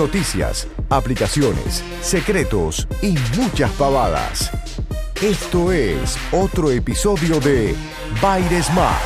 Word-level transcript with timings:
Noticias, 0.00 0.66
aplicaciones, 0.88 1.84
secretos 2.00 2.88
y 3.02 3.16
muchas 3.36 3.70
pavadas. 3.72 4.50
Esto 5.20 5.72
es 5.72 6.16
otro 6.32 6.70
episodio 6.70 7.38
de 7.38 7.74
Baires 8.22 8.72
Mac. 8.72 8.96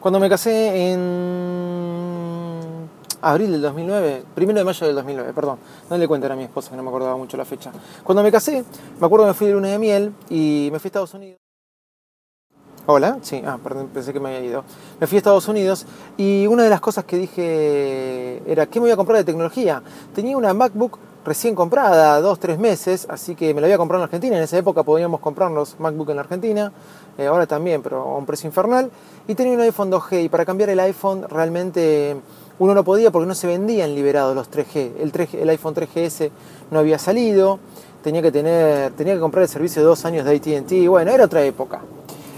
Cuando 0.00 0.18
me 0.18 0.28
casé 0.28 0.90
en 0.90 1.57
abril 3.22 3.52
del 3.52 3.62
2009, 3.62 4.24
primero 4.34 4.58
de 4.58 4.64
mayo 4.64 4.86
del 4.86 4.96
2009, 4.96 5.32
perdón, 5.32 5.58
no 5.90 5.98
le 5.98 6.08
cuenten 6.08 6.32
a 6.32 6.36
mi 6.36 6.44
esposa 6.44 6.70
que 6.70 6.76
no 6.76 6.82
me 6.82 6.88
acordaba 6.88 7.16
mucho 7.16 7.36
la 7.36 7.44
fecha. 7.44 7.72
Cuando 8.04 8.22
me 8.22 8.30
casé, 8.32 8.64
me 9.00 9.06
acuerdo 9.06 9.26
que 9.26 9.30
me 9.30 9.34
fui 9.34 9.46
de 9.46 9.52
luna 9.54 9.68
de 9.68 9.78
miel 9.78 10.12
y 10.30 10.68
me 10.72 10.78
fui 10.78 10.88
a 10.88 10.90
Estados 10.90 11.14
Unidos. 11.14 11.38
Hola, 12.90 13.18
sí, 13.20 13.42
ah, 13.44 13.58
perdón, 13.62 13.90
pensé 13.92 14.14
que 14.14 14.20
me 14.20 14.34
había 14.34 14.48
ido. 14.48 14.64
Me 14.98 15.06
fui 15.06 15.16
a 15.16 15.18
Estados 15.18 15.46
Unidos 15.46 15.84
y 16.16 16.46
una 16.46 16.62
de 16.62 16.70
las 16.70 16.80
cosas 16.80 17.04
que 17.04 17.18
dije 17.18 18.42
era, 18.50 18.64
¿qué 18.64 18.80
me 18.80 18.84
voy 18.84 18.92
a 18.92 18.96
comprar 18.96 19.18
de 19.18 19.24
tecnología? 19.24 19.82
Tenía 20.14 20.38
una 20.38 20.54
MacBook 20.54 20.98
recién 21.22 21.54
comprada, 21.54 22.18
dos, 22.22 22.38
tres 22.38 22.58
meses, 22.58 23.06
así 23.10 23.34
que 23.34 23.52
me 23.52 23.60
la 23.60 23.66
había 23.66 23.76
comprado 23.76 24.02
en 24.02 24.04
Argentina. 24.06 24.38
En 24.38 24.42
esa 24.42 24.56
época 24.56 24.82
podíamos 24.84 25.20
comprarnos 25.20 25.78
MacBook 25.78 26.08
en 26.08 26.16
la 26.16 26.22
Argentina, 26.22 26.72
eh, 27.18 27.26
ahora 27.26 27.46
también, 27.46 27.82
pero 27.82 28.00
a 28.00 28.16
un 28.16 28.24
precio 28.24 28.48
infernal. 28.48 28.90
Y 29.26 29.34
tenía 29.34 29.52
un 29.52 29.60
iPhone 29.60 29.90
2G 29.90 30.24
y 30.24 30.28
para 30.30 30.46
cambiar 30.46 30.70
el 30.70 30.80
iPhone 30.80 31.26
realmente 31.28 32.16
uno 32.58 32.74
no 32.74 32.84
podía 32.84 33.10
porque 33.10 33.26
no 33.26 33.34
se 33.34 33.46
vendían 33.46 33.94
liberados 33.94 34.34
los 34.34 34.50
3G. 34.50 34.92
El, 35.00 35.12
3G, 35.12 35.38
el 35.40 35.48
iPhone 35.50 35.74
3GS 35.74 36.30
no 36.70 36.78
había 36.78 36.98
salido, 36.98 37.58
tenía 38.02 38.22
que, 38.22 38.32
tener, 38.32 38.92
tenía 38.92 39.14
que 39.14 39.20
comprar 39.20 39.42
el 39.42 39.48
servicio 39.48 39.82
de 39.82 39.88
dos 39.88 40.04
años 40.04 40.24
de 40.24 40.36
ATT, 40.36 40.88
bueno, 40.88 41.10
era 41.10 41.24
otra 41.24 41.42
época. 41.44 41.80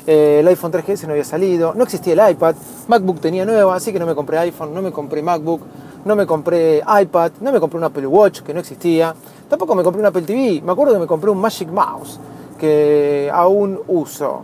Eh, 0.07 0.39
el 0.41 0.49
iPhone 0.49 0.73
3GS 0.73 1.07
no 1.07 1.13
había 1.13 1.25
salido, 1.25 1.75
no 1.75 1.85
existía 1.85 2.13
el 2.13 2.33
iPad, 2.33 2.55
MacBook 2.89 3.21
tenía 3.21 3.45
nueva, 3.45 3.77
así 3.77 3.93
que 3.93 3.99
no 3.99 4.07
me 4.07 4.15
compré 4.15 4.39
iPhone, 4.39 4.75
no 4.75 4.83
me 4.83 4.91
compré 4.91 5.23
MacBook, 5.23 5.61
no 6.05 6.17
me 6.17 6.27
compré 6.27 6.79
iPad, 6.79 7.33
no 7.41 7.53
me 7.53 7.61
compré 7.61 7.79
un 7.79 7.85
Apple 7.85 8.07
Watch 8.07 8.41
que 8.41 8.55
no 8.55 8.61
existía, 8.61 9.15
tampoco 9.49 9.75
me 9.75 9.83
compré 9.83 10.01
un 10.01 10.07
Apple 10.07 10.23
TV, 10.23 10.63
me 10.63 10.73
acuerdo 10.73 10.95
que 10.95 11.01
me 11.01 11.07
compré 11.07 11.31
un 11.31 11.39
Magic 11.39 11.69
Mouse 11.69 12.19
que 12.59 13.31
aún 13.33 13.81
uso. 13.89 14.43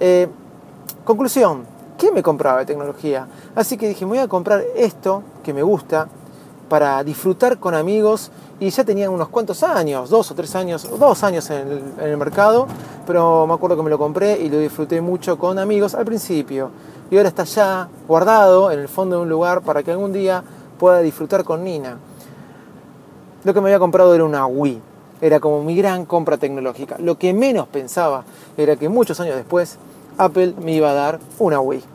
Eh, 0.00 0.26
conclusión, 1.04 1.64
¿qué 2.02 2.10
me 2.10 2.20
compraba 2.20 2.58
de 2.58 2.66
tecnología? 2.66 3.28
Así 3.54 3.76
que 3.76 3.86
dije, 3.86 4.04
voy 4.04 4.18
a 4.18 4.26
comprar 4.26 4.64
esto 4.74 5.22
que 5.44 5.54
me 5.54 5.62
gusta 5.62 6.08
para 6.68 7.04
disfrutar 7.04 7.58
con 7.58 7.76
amigos 7.76 8.32
y 8.58 8.70
ya 8.70 8.82
tenía 8.82 9.08
unos 9.08 9.28
cuantos 9.28 9.62
años, 9.62 10.10
dos 10.10 10.28
o 10.32 10.34
tres 10.34 10.56
años, 10.56 10.98
dos 10.98 11.22
años 11.22 11.48
en 11.50 11.58
el, 11.58 11.82
en 12.00 12.10
el, 12.10 12.16
mercado, 12.16 12.66
pero 13.06 13.46
me 13.46 13.54
acuerdo 13.54 13.76
que 13.76 13.84
me 13.84 13.90
lo 13.90 13.98
compré 13.98 14.36
y 14.36 14.48
lo 14.48 14.58
disfruté 14.58 15.00
mucho 15.00 15.38
con 15.38 15.60
amigos 15.60 15.94
al 15.94 16.04
principio. 16.04 16.70
Y 17.08 17.16
ahora 17.18 17.28
está 17.28 17.44
ya 17.44 17.88
guardado 18.08 18.72
en 18.72 18.80
el 18.80 18.88
fondo 18.88 19.16
de 19.18 19.22
un 19.22 19.28
lugar 19.28 19.62
para 19.62 19.84
que 19.84 19.92
algún 19.92 20.12
día 20.12 20.42
pueda 20.80 20.98
disfrutar 21.02 21.44
con 21.44 21.62
Nina. 21.62 21.98
Lo 23.44 23.54
que 23.54 23.60
me 23.60 23.68
había 23.68 23.78
comprado 23.78 24.12
era 24.12 24.24
una 24.24 24.44
Wii, 24.44 24.82
era 25.20 25.38
como 25.38 25.62
mi 25.62 25.76
gran 25.76 26.04
compra 26.04 26.36
tecnológica. 26.36 26.96
Lo 26.98 27.16
que 27.16 27.32
menos 27.32 27.68
pensaba 27.68 28.24
era 28.56 28.74
que 28.74 28.88
muchos 28.88 29.20
años 29.20 29.36
después 29.36 29.78
Apple 30.18 30.54
me 30.60 30.72
iba 30.72 30.90
a 30.90 30.94
dar 30.94 31.20
una 31.38 31.60
Wii. 31.60 31.91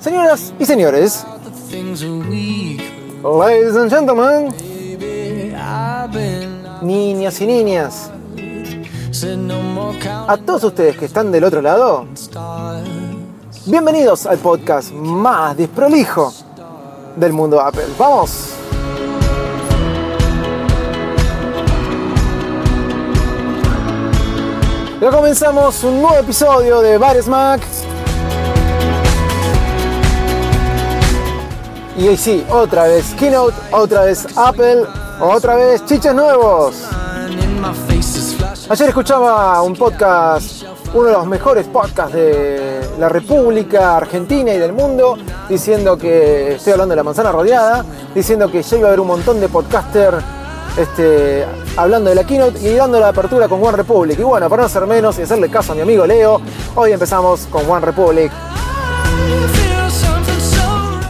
Señoras 0.00 0.52
y 0.58 0.64
señores, 0.64 1.24
ladies 3.22 3.76
and 3.76 3.90
gentlemen, 3.90 4.52
niñas 6.82 7.40
y 7.40 7.46
niñas, 7.46 8.10
a 10.26 10.36
todos 10.36 10.64
ustedes 10.64 10.96
que 10.96 11.04
están 11.04 11.30
del 11.30 11.44
otro 11.44 11.62
lado, 11.62 12.06
bienvenidos 13.66 14.26
al 14.26 14.38
podcast 14.38 14.90
más 14.90 15.56
desprolijo 15.56 16.34
del 17.14 17.32
mundo 17.32 17.60
Apple. 17.60 17.86
¡Vamos! 17.96 18.59
Ya 25.00 25.10
comenzamos 25.10 25.82
un 25.82 26.02
nuevo 26.02 26.18
episodio 26.18 26.82
de 26.82 26.98
Bares 26.98 27.26
Mac. 27.26 27.62
Y 31.96 32.14
sí, 32.18 32.44
otra 32.50 32.84
vez 32.84 33.14
Keynote, 33.18 33.56
otra 33.72 34.04
vez 34.04 34.26
Apple, 34.36 34.82
otra 35.18 35.56
vez 35.56 35.86
chiches 35.86 36.12
nuevos. 36.12 36.84
Ayer 38.68 38.88
escuchaba 38.88 39.62
un 39.62 39.74
podcast, 39.74 40.64
uno 40.92 41.06
de 41.06 41.12
los 41.14 41.26
mejores 41.26 41.66
podcasts 41.66 42.12
de 42.12 42.86
la 42.98 43.08
República 43.08 43.96
Argentina 43.96 44.52
y 44.52 44.58
del 44.58 44.74
mundo, 44.74 45.16
diciendo 45.48 45.96
que, 45.96 46.56
estoy 46.56 46.74
hablando 46.74 46.92
de 46.92 46.96
la 46.96 47.04
manzana 47.04 47.32
rodeada, 47.32 47.86
diciendo 48.14 48.50
que 48.50 48.62
ya 48.62 48.76
iba 48.76 48.88
a 48.88 48.90
haber 48.90 49.00
un 49.00 49.06
montón 49.06 49.40
de 49.40 49.48
podcasters 49.48 50.22
este, 50.76 51.46
hablando 51.82 52.10
de 52.10 52.16
la 52.16 52.24
keynote 52.24 52.58
y 52.60 52.74
dando 52.74 53.00
la 53.00 53.08
apertura 53.08 53.48
con 53.48 53.62
One 53.62 53.78
Republic. 53.78 54.18
Y 54.18 54.22
bueno, 54.22 54.48
para 54.48 54.62
no 54.62 54.68
ser 54.68 54.86
menos 54.86 55.18
y 55.18 55.22
hacerle 55.22 55.48
caso 55.48 55.72
a 55.72 55.74
mi 55.74 55.80
amigo 55.80 56.06
Leo, 56.06 56.40
hoy 56.74 56.92
empezamos 56.92 57.46
con 57.50 57.68
One 57.68 57.86
Republic. 57.86 58.30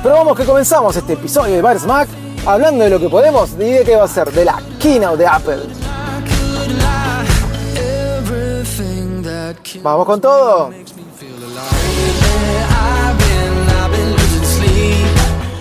Pero 0.03 0.15
vamos 0.15 0.37
que 0.37 0.45
comenzamos 0.45 0.97
este 0.97 1.15
episodio 1.15 1.55
de 1.55 1.63
Bar 1.63 1.79
Smack 1.79 2.09
hablando 2.47 2.85
de 2.85 2.91
lo 2.91 2.99
que 2.99 3.09
podemos 3.09 3.51
y 3.55 3.71
de 3.71 3.85
qué 3.85 3.97
va 3.97 4.05
a 4.05 4.09
ser, 4.09 4.31
de 4.33 4.45
la 4.45 4.61
keynote 4.79 5.17
de 5.19 5.27
Apple. 5.27 5.61
Vamos 9.83 10.07
con 10.07 10.21
todo. 10.21 10.71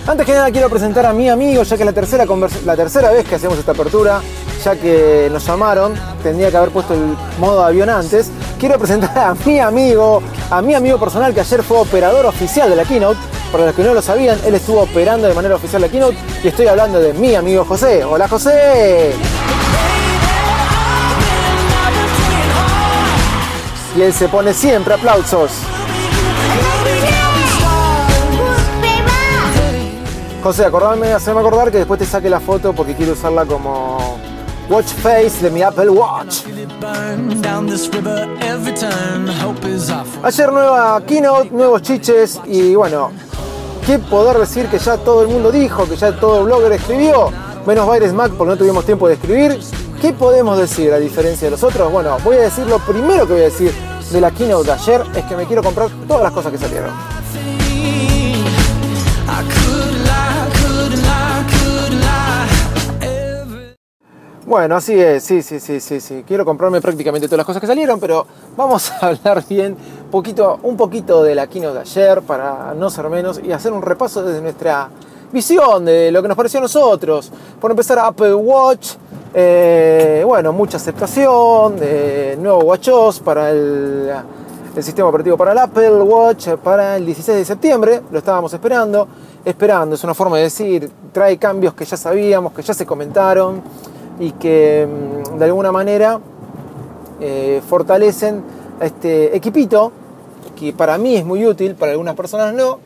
Antes 0.06 0.26
que 0.26 0.32
nada 0.32 0.50
quiero 0.50 0.68
presentar 0.68 1.06
a 1.06 1.12
mi 1.12 1.28
amigo, 1.28 1.62
ya 1.62 1.76
que 1.76 1.82
es 1.82 1.86
la 1.86 1.92
tercera, 1.92 2.24
la 2.64 2.76
tercera 2.76 3.10
vez 3.12 3.28
que 3.28 3.36
hacemos 3.36 3.58
esta 3.58 3.72
apertura, 3.72 4.20
ya 4.64 4.76
que 4.76 5.28
nos 5.32 5.46
llamaron, 5.46 5.94
tendría 6.22 6.50
que 6.50 6.56
haber 6.56 6.70
puesto 6.70 6.94
el 6.94 7.16
modo 7.38 7.64
avión 7.64 7.88
antes. 7.88 8.30
Quiero 8.58 8.78
presentar 8.78 9.16
a 9.18 9.34
mi 9.44 9.58
amigo, 9.58 10.22
a 10.50 10.60
mi 10.62 10.74
amigo 10.74 10.98
personal 10.98 11.32
que 11.34 11.40
ayer 11.40 11.62
fue 11.62 11.78
operador 11.78 12.26
oficial 12.26 12.68
de 12.68 12.76
la 12.76 12.84
Keynote. 12.84 13.18
Para 13.50 13.66
los 13.66 13.74
que 13.74 13.82
no 13.82 13.94
lo 13.94 14.02
sabían, 14.02 14.38
él 14.44 14.54
estuvo 14.54 14.82
operando 14.82 15.26
de 15.26 15.34
manera 15.34 15.56
oficial 15.56 15.82
la 15.82 15.88
Keynote 15.88 16.16
y 16.44 16.48
estoy 16.48 16.66
hablando 16.66 17.00
de 17.00 17.12
mi 17.14 17.34
amigo 17.34 17.64
José. 17.64 18.04
Hola 18.04 18.28
José. 18.28 19.12
Y 23.96 24.02
él 24.02 24.12
se 24.12 24.28
pone 24.28 24.54
siempre 24.54 24.94
aplausos. 24.94 25.50
José, 30.42 30.64
acordame, 30.64 31.12
haceme 31.12 31.40
acordar 31.40 31.70
que 31.70 31.78
después 31.78 31.98
te 31.98 32.06
saque 32.06 32.30
la 32.30 32.40
foto 32.40 32.72
porque 32.72 32.94
quiero 32.94 33.12
usarla 33.12 33.44
como 33.44 34.19
watch 34.70 34.92
face 35.02 35.42
de 35.42 35.50
mi 35.50 35.62
Apple 35.62 35.90
Watch. 35.90 36.44
Ayer 40.22 40.52
nueva 40.52 41.04
keynote, 41.04 41.50
nuevos 41.50 41.82
chiches 41.82 42.40
y 42.46 42.74
bueno, 42.76 43.10
qué 43.84 43.98
poder 43.98 44.38
decir 44.38 44.66
que 44.66 44.78
ya 44.78 44.96
todo 44.96 45.22
el 45.22 45.28
mundo 45.28 45.50
dijo, 45.50 45.88
que 45.88 45.96
ya 45.96 46.12
todo 46.18 46.44
blogger 46.44 46.72
escribió, 46.72 47.32
menos 47.66 47.86
Baires 47.86 48.12
Mac 48.12 48.30
porque 48.38 48.52
no 48.52 48.56
tuvimos 48.56 48.86
tiempo 48.86 49.08
de 49.08 49.14
escribir. 49.14 49.58
¿Qué 50.00 50.12
podemos 50.12 50.56
decir 50.56 50.92
a 50.92 50.98
diferencia 50.98 51.48
de 51.48 51.50
los 51.50 51.62
otros? 51.62 51.92
Bueno, 51.92 52.16
voy 52.24 52.36
a 52.36 52.42
decir 52.42 52.66
lo 52.66 52.78
primero 52.78 53.26
que 53.26 53.32
voy 53.34 53.42
a 53.42 53.46
decir 53.46 53.72
de 54.10 54.20
la 54.20 54.30
keynote 54.30 54.66
de 54.66 54.72
ayer 54.72 55.02
es 55.16 55.24
que 55.24 55.36
me 55.36 55.46
quiero 55.46 55.62
comprar 55.62 55.88
todas 56.06 56.22
las 56.22 56.32
cosas 56.32 56.52
que 56.52 56.58
salieron. 56.58 56.90
Bueno, 64.50 64.74
así 64.74 64.98
es, 65.00 65.22
sí, 65.22 65.42
sí, 65.42 65.60
sí, 65.60 65.78
sí, 65.78 66.00
sí. 66.00 66.24
Quiero 66.26 66.44
comprarme 66.44 66.80
prácticamente 66.80 67.28
todas 67.28 67.36
las 67.36 67.46
cosas 67.46 67.60
que 67.60 67.68
salieron, 67.68 68.00
pero 68.00 68.26
vamos 68.56 68.90
a 68.90 69.06
hablar 69.06 69.44
bien 69.48 69.76
poquito, 70.10 70.58
un 70.64 70.76
poquito 70.76 71.22
de 71.22 71.36
la 71.36 71.46
keynote 71.46 71.74
de 71.74 71.80
ayer 71.82 72.20
para 72.22 72.74
no 72.74 72.90
ser 72.90 73.08
menos 73.08 73.40
y 73.40 73.52
hacer 73.52 73.72
un 73.72 73.80
repaso 73.80 74.24
desde 74.24 74.42
nuestra 74.42 74.88
visión 75.32 75.84
de 75.84 76.10
lo 76.10 76.20
que 76.20 76.26
nos 76.26 76.36
pareció 76.36 76.58
a 76.58 76.62
nosotros. 76.62 77.30
Por 77.60 77.70
empezar, 77.70 78.00
Apple 78.00 78.34
Watch, 78.34 78.94
eh, 79.32 80.24
bueno, 80.26 80.52
mucha 80.52 80.78
aceptación, 80.78 81.78
de 81.78 82.36
nuevo 82.40 82.58
WatchOS 82.64 83.20
para 83.20 83.50
el, 83.52 84.10
el 84.74 84.82
sistema 84.82 85.10
operativo 85.10 85.36
para 85.36 85.52
el 85.52 85.58
Apple 85.58 86.02
Watch 86.02 86.48
para 86.56 86.96
el 86.96 87.06
16 87.06 87.38
de 87.38 87.44
septiembre, 87.44 88.02
lo 88.10 88.18
estábamos 88.18 88.52
esperando. 88.52 89.06
Esperando, 89.44 89.94
es 89.94 90.02
una 90.02 90.12
forma 90.12 90.36
de 90.38 90.42
decir, 90.42 90.90
trae 91.12 91.38
cambios 91.38 91.72
que 91.72 91.84
ya 91.84 91.96
sabíamos, 91.96 92.52
que 92.52 92.62
ya 92.62 92.74
se 92.74 92.84
comentaron 92.84 93.62
y 94.20 94.32
que 94.32 94.86
mm, 94.86 95.38
de 95.38 95.44
alguna 95.46 95.72
manera 95.72 96.20
eh, 97.20 97.60
fortalecen 97.66 98.42
este 98.80 99.34
equipito, 99.36 99.90
que 100.54 100.72
para 100.72 100.96
mí 100.98 101.16
es 101.16 101.24
muy 101.24 101.44
útil, 101.44 101.74
para 101.74 101.92
algunas 101.92 102.14
personas 102.14 102.54
no, 102.54 102.78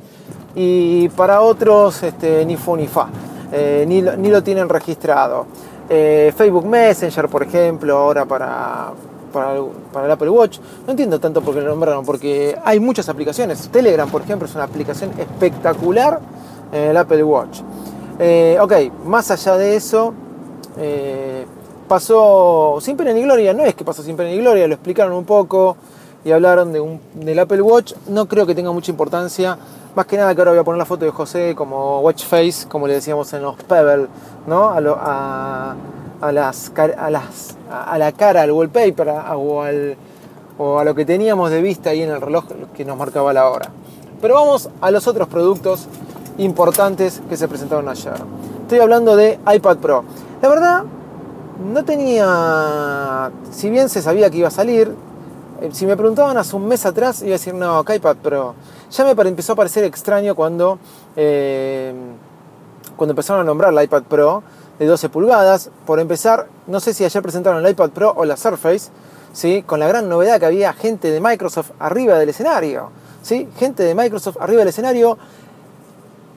y 0.54 1.08
para 1.10 1.42
otros 1.42 2.02
este, 2.02 2.46
ni 2.46 2.56
fu 2.56 2.76
ni 2.76 2.86
fa, 2.86 3.08
eh, 3.52 3.84
ni, 3.86 4.00
lo, 4.00 4.16
ni 4.16 4.28
lo 4.31 4.42
tienen 4.42 4.69
registrado. 4.69 5.46
Eh, 5.88 6.32
Facebook 6.36 6.64
Messenger, 6.64 7.28
por 7.28 7.42
ejemplo, 7.42 7.96
ahora 7.98 8.25
para, 8.25 8.92
para, 9.32 9.60
para 9.92 10.06
el 10.06 10.12
Apple 10.12 10.31
Watch. 10.31 10.58
No 10.86 10.92
entiendo 10.92 11.19
tanto 11.19 11.42
por 11.42 11.54
qué 11.54 11.60
lo 11.60 11.69
nombraron, 11.69 12.04
porque 12.04 12.56
hay 12.64 12.78
muchas 12.78 13.08
aplicaciones. 13.08 13.69
Telegram, 13.69 14.08
por 14.08 14.22
ejemplo, 14.22 14.46
es 14.46 14.54
una 14.54 14.64
aplicación 14.64 15.10
espectacular 15.19 16.20
en 16.72 16.90
el 16.90 16.96
Apple 16.96 17.25
Watch. 17.25 17.60
Ok, 18.60 18.72
más 19.04 19.31
allá 19.32 19.56
de 19.56 19.76
eso, 19.76 20.14
eh, 20.78 21.46
pasó 21.88 22.78
sin 22.80 22.96
pena 22.96 23.12
ni 23.12 23.22
gloria. 23.22 23.52
No 23.54 23.64
es 23.64 23.74
que 23.74 23.84
pasó 23.84 24.02
sin 24.02 24.16
pena 24.16 24.30
ni 24.30 24.38
gloria, 24.38 24.66
lo 24.66 24.74
explicaron 24.74 25.12
un 25.14 25.24
poco 25.24 25.76
y 26.24 26.32
hablaron 26.32 26.72
de 26.72 26.80
un- 26.80 27.00
del 27.14 27.38
Apple 27.38 27.62
Watch. 27.62 27.92
No 28.08 28.26
creo 28.26 28.46
que 28.46 28.54
tenga 28.54 28.72
mucha 28.72 28.90
importancia. 28.90 29.58
Más 29.94 30.06
que 30.06 30.16
nada 30.16 30.34
que 30.34 30.40
ahora 30.40 30.50
voy 30.50 30.60
a 30.60 30.64
poner 30.64 30.78
la 30.78 30.84
foto 30.86 31.04
de 31.04 31.10
José 31.12 31.54
como 31.54 32.00
watch 32.00 32.24
face, 32.24 32.66
como 32.68 32.88
le 32.88 32.94
decíamos 32.94 33.32
en 33.32 33.42
los 33.42 33.54
Pebble, 33.62 34.08
¿no? 34.46 34.70
A, 34.70 34.80
lo- 34.80 34.98
a- 35.00 35.76
las, 36.32 36.72
a, 36.98 37.10
las, 37.10 37.56
a 37.70 37.98
la 37.98 38.10
cara, 38.12 38.42
al 38.42 38.50
wallpaper 38.52 39.08
a- 39.10 39.36
o, 39.36 39.62
o 40.58 40.78
a 40.78 40.84
lo 40.84 40.94
que 40.94 41.04
teníamos 41.04 41.50
de 41.50 41.60
vista 41.62 41.90
ahí 41.90 42.02
en 42.02 42.10
el 42.10 42.20
reloj 42.20 42.44
que 42.74 42.84
nos 42.84 42.96
marcaba 42.96 43.32
la 43.32 43.48
hora. 43.50 43.70
Pero 44.22 44.34
vamos 44.34 44.70
a 44.80 44.90
los 44.90 45.06
otros 45.06 45.28
productos 45.28 45.86
importantes 46.38 47.20
que 47.28 47.36
se 47.36 47.46
presentaron 47.46 47.88
ayer. 47.88 48.14
Estoy 48.62 48.78
hablando 48.80 49.16
de 49.16 49.38
iPad 49.54 49.76
Pro. 49.78 50.04
La 50.44 50.50
verdad, 50.50 50.85
no 51.73 51.87
tenía, 51.87 53.31
si 53.50 53.70
bien 53.70 53.88
se 53.88 54.02
sabía 54.02 54.29
que 54.29 54.37
iba 54.37 54.49
a 54.49 54.50
salir, 54.50 54.94
eh, 55.62 55.70
si 55.73 55.87
me 55.87 55.96
preguntaban 55.96 56.37
hace 56.37 56.55
un 56.55 56.69
mes 56.69 56.85
atrás, 56.85 57.23
iba 57.23 57.31
a 57.31 57.38
decir, 57.38 57.55
no, 57.55 57.82
¿qué 57.82 57.94
iPad 57.94 58.17
Pro? 58.17 58.55
Ya 58.91 59.05
me 59.06 59.12
empezó 59.12 59.55
a 59.55 59.56
parecer 59.56 59.85
extraño 59.85 60.35
cuando, 60.35 60.79
eh, 61.17 61.94
cuando 62.94 63.12
empezaron 63.12 63.41
a 63.41 63.44
nombrar 63.44 63.73
la 63.73 63.85
iPad 63.85 64.02
Pro 64.02 64.43
de 64.79 64.85
12 64.85 65.08
pulgadas. 65.08 65.70
Por 65.87 65.99
empezar, 65.99 66.46
no 66.67 66.79
sé 66.79 66.93
si 66.93 67.06
ayer 67.06 67.23
presentaron 67.23 67.64
el 67.64 67.70
iPad 67.70 67.88
Pro 67.88 68.12
o 68.14 68.26
la 68.26 68.37
Surface, 68.37 68.91
¿sí? 69.32 69.62
con 69.62 69.81
la 69.81 69.88
gran 69.88 70.11
novedad 70.11 70.38
que 70.41 70.44
había 70.44 70.75
gente 70.75 71.11
de 71.11 71.23
Microsoft 71.23 71.70
arriba 71.79 72.19
del 72.19 72.29
escenario. 72.29 72.91
¿sí? 73.23 73.49
Gente 73.56 73.82
de 73.82 73.94
Microsoft 73.94 74.37
arriba 74.41 74.58
del 74.58 74.69
escenario 74.69 75.17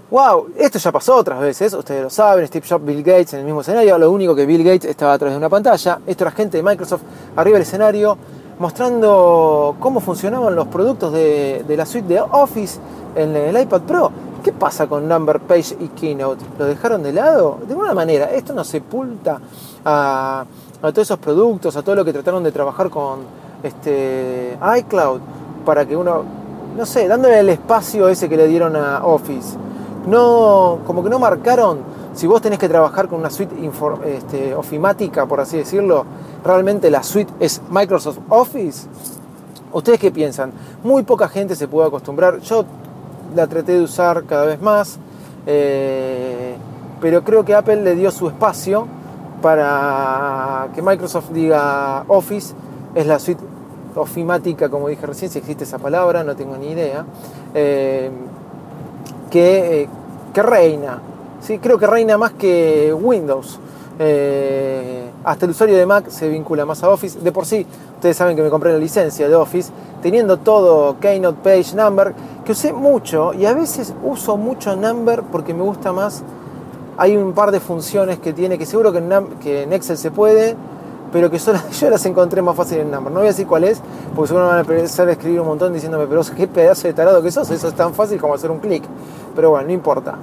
Wow, 0.09 0.51
esto 0.57 0.79
ya 0.79 0.89
pasó 0.89 1.17
otras 1.17 1.37
veces, 1.41 1.73
ustedes 1.73 2.01
lo 2.01 2.09
saben, 2.09 2.47
Steve 2.47 2.65
Jobs, 2.65 2.85
Bill 2.85 3.03
Gates 3.03 3.33
en 3.33 3.39
el 3.39 3.45
mismo 3.45 3.59
escenario, 3.59 3.97
lo 3.97 4.09
único 4.09 4.33
que 4.33 4.45
Bill 4.45 4.63
Gates 4.63 4.85
estaba 4.85 5.11
a 5.11 5.17
través 5.17 5.33
de 5.33 5.37
una 5.37 5.49
pantalla, 5.49 5.99
esto 6.07 6.23
era 6.23 6.31
gente 6.31 6.55
de 6.55 6.63
Microsoft 6.63 7.01
arriba 7.35 7.55
del 7.55 7.63
escenario 7.63 8.17
mostrando 8.57 9.75
cómo 9.81 9.99
funcionaban 9.99 10.55
los 10.55 10.67
productos 10.67 11.11
de, 11.11 11.65
la 11.67 11.85
suite 11.85 12.07
de 12.07 12.21
Office 12.21 12.79
en 13.17 13.35
el 13.35 13.59
iPad 13.59 13.81
Pro. 13.81 14.11
¿Qué 14.41 14.53
pasa 14.53 14.87
con 14.87 15.09
Number 15.09 15.41
Page 15.41 15.75
y 15.77 15.89
Keynote? 15.89 16.45
¿Lo 16.57 16.65
dejaron 16.65 17.03
de 17.03 17.11
lado? 17.11 17.59
De 17.67 17.73
alguna 17.73 17.93
manera, 17.93 18.31
esto 18.31 18.53
no 18.53 18.63
sepulta 18.63 19.41
a, 19.83 20.45
a 20.81 20.91
todos 20.93 21.05
esos 21.05 21.19
productos, 21.19 21.75
a 21.75 21.81
todo 21.81 21.95
lo 21.95 22.05
que 22.05 22.13
trataron 22.13 22.43
de 22.45 22.53
trabajar 22.53 22.89
con 22.89 23.19
este, 23.61 24.57
iCloud 24.79 25.19
para 25.65 25.85
que 25.85 25.97
uno, 25.97 26.23
no 26.77 26.85
sé, 26.85 27.09
dándole 27.09 27.39
el 27.39 27.49
espacio 27.49 28.07
ese 28.07 28.29
que 28.29 28.37
le 28.37 28.47
dieron 28.47 28.77
a 28.77 29.05
Office 29.05 29.57
no, 30.07 30.79
como 30.85 31.03
que 31.03 31.09
no 31.09 31.19
marcaron, 31.19 31.79
si 32.13 32.25
vos 32.27 32.41
tenés 32.41 32.59
que 32.59 32.69
trabajar 32.69 33.07
con 33.07 33.19
una 33.19 33.29
suite 33.29 33.53
este, 34.05 34.55
ofimática, 34.55 35.25
por 35.25 35.39
así 35.39 35.57
decirlo, 35.57 36.05
realmente 36.43 36.89
la 36.89 37.03
suite 37.03 37.31
es 37.39 37.61
Microsoft 37.69 38.19
Office. 38.29 38.87
¿Ustedes 39.71 39.99
qué 39.99 40.11
piensan? 40.11 40.51
Muy 40.83 41.03
poca 41.03 41.27
gente 41.27 41.55
se 41.55 41.67
puede 41.67 41.87
acostumbrar. 41.87 42.39
Yo 42.39 42.65
la 43.35 43.47
traté 43.47 43.73
de 43.73 43.81
usar 43.81 44.23
cada 44.23 44.45
vez 44.45 44.61
más, 44.61 44.97
eh, 45.45 46.55
pero 47.01 47.23
creo 47.23 47.45
que 47.45 47.53
Apple 47.53 47.83
le 47.83 47.95
dio 47.95 48.09
su 48.09 48.27
espacio 48.27 48.87
para 49.41 50.69
que 50.73 50.81
Microsoft 50.81 51.29
diga 51.31 52.03
Office 52.07 52.55
es 52.95 53.05
la 53.05 53.19
suite 53.19 53.43
ofimática, 53.95 54.69
como 54.69 54.87
dije 54.87 55.05
recién, 55.05 55.29
si 55.29 55.39
existe 55.39 55.65
esa 55.65 55.77
palabra, 55.77 56.23
no 56.23 56.35
tengo 56.35 56.57
ni 56.57 56.71
idea. 56.71 57.05
Eh, 57.53 58.09
que, 59.29 59.83
eh, 59.83 59.89
reina. 60.41 61.01
¿sí? 61.41 61.59
Creo 61.59 61.77
que 61.77 61.87
reina 61.87 62.17
más 62.17 62.33
que 62.33 62.93
Windows. 62.93 63.59
Eh, 63.99 65.09
hasta 65.23 65.45
el 65.45 65.51
usuario 65.51 65.75
de 65.75 65.85
Mac 65.85 66.09
se 66.09 66.29
vincula 66.29 66.65
más 66.65 66.83
a 66.83 66.89
Office. 66.89 67.19
De 67.19 67.31
por 67.31 67.45
sí, 67.45 67.65
ustedes 67.95 68.15
saben 68.15 68.35
que 68.35 68.41
me 68.41 68.49
compré 68.49 68.71
la 68.71 68.77
licencia 68.77 69.27
de 69.27 69.35
Office, 69.35 69.71
teniendo 70.01 70.37
todo 70.37 70.99
Keynote, 70.99 71.39
Page, 71.43 71.75
Number, 71.75 72.13
que 72.45 72.51
usé 72.51 72.73
mucho 72.73 73.33
y 73.33 73.45
a 73.45 73.53
veces 73.53 73.93
uso 74.03 74.37
mucho 74.37 74.75
Number 74.75 75.23
porque 75.23 75.53
me 75.53 75.63
gusta 75.63 75.91
más. 75.91 76.23
Hay 76.97 77.15
un 77.15 77.33
par 77.33 77.51
de 77.51 77.59
funciones 77.59 78.19
que 78.19 78.33
tiene 78.33 78.57
que 78.57 78.65
seguro 78.65 78.91
que 78.91 79.63
en 79.63 79.73
Excel 79.73 79.97
se 79.97 80.09
puede, 80.09 80.55
pero 81.11 81.29
que 81.29 81.39
solo, 81.39 81.59
yo 81.79 81.89
las 81.89 82.05
encontré 82.05 82.41
más 82.41 82.55
fácil 82.55 82.79
en 82.79 82.91
Number. 82.91 83.11
No 83.11 83.19
voy 83.19 83.27
a 83.27 83.31
decir 83.31 83.47
cuál 83.47 83.63
es, 83.63 83.81
porque 84.15 84.27
seguro 84.29 84.47
van 84.47 84.57
a 84.57 84.59
empezar 84.61 85.07
a 85.07 85.11
escribir 85.11 85.41
un 85.41 85.47
montón 85.47 85.73
diciéndome, 85.73 86.07
pero 86.07 86.21
qué 86.35 86.47
pedazo 86.47 86.87
de 86.87 86.93
tarado 86.93 87.21
que 87.21 87.31
sos, 87.31 87.49
eso 87.49 87.67
es 87.67 87.73
tan 87.73 87.93
fácil 87.93 88.19
como 88.19 88.33
hacer 88.33 88.51
un 88.51 88.59
clic. 88.59 88.83
Pero 89.35 89.51
bueno, 89.51 89.67
no 89.67 89.73
importa. 89.73 90.15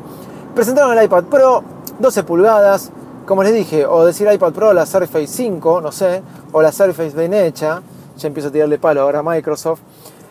Presentaron 0.55 0.97
el 0.97 1.05
iPad 1.05 1.25
Pro, 1.25 1.63
12 1.99 2.23
pulgadas, 2.25 2.91
como 3.27 3.43
les 3.43 3.55
dije, 3.55 3.87
o 3.87 4.05
decir 4.05 4.29
iPad 4.31 4.53
Pro, 4.53 4.73
la 4.73 4.87
Surface 4.87 5.27
5, 5.27 5.81
no 5.81 5.91
sé, 5.91 6.23
o 6.53 6.61
la 6.61 6.73
Surface 6.73 7.17
bien 7.17 7.35
hecha, 7.35 7.83
ya 8.17 8.29
empiezo 8.29 8.49
a 8.49 8.53
tirarle 8.53 8.79
palo 8.79 9.01
ahora 9.01 9.21
a 9.21 9.23
Microsoft. 9.23 9.81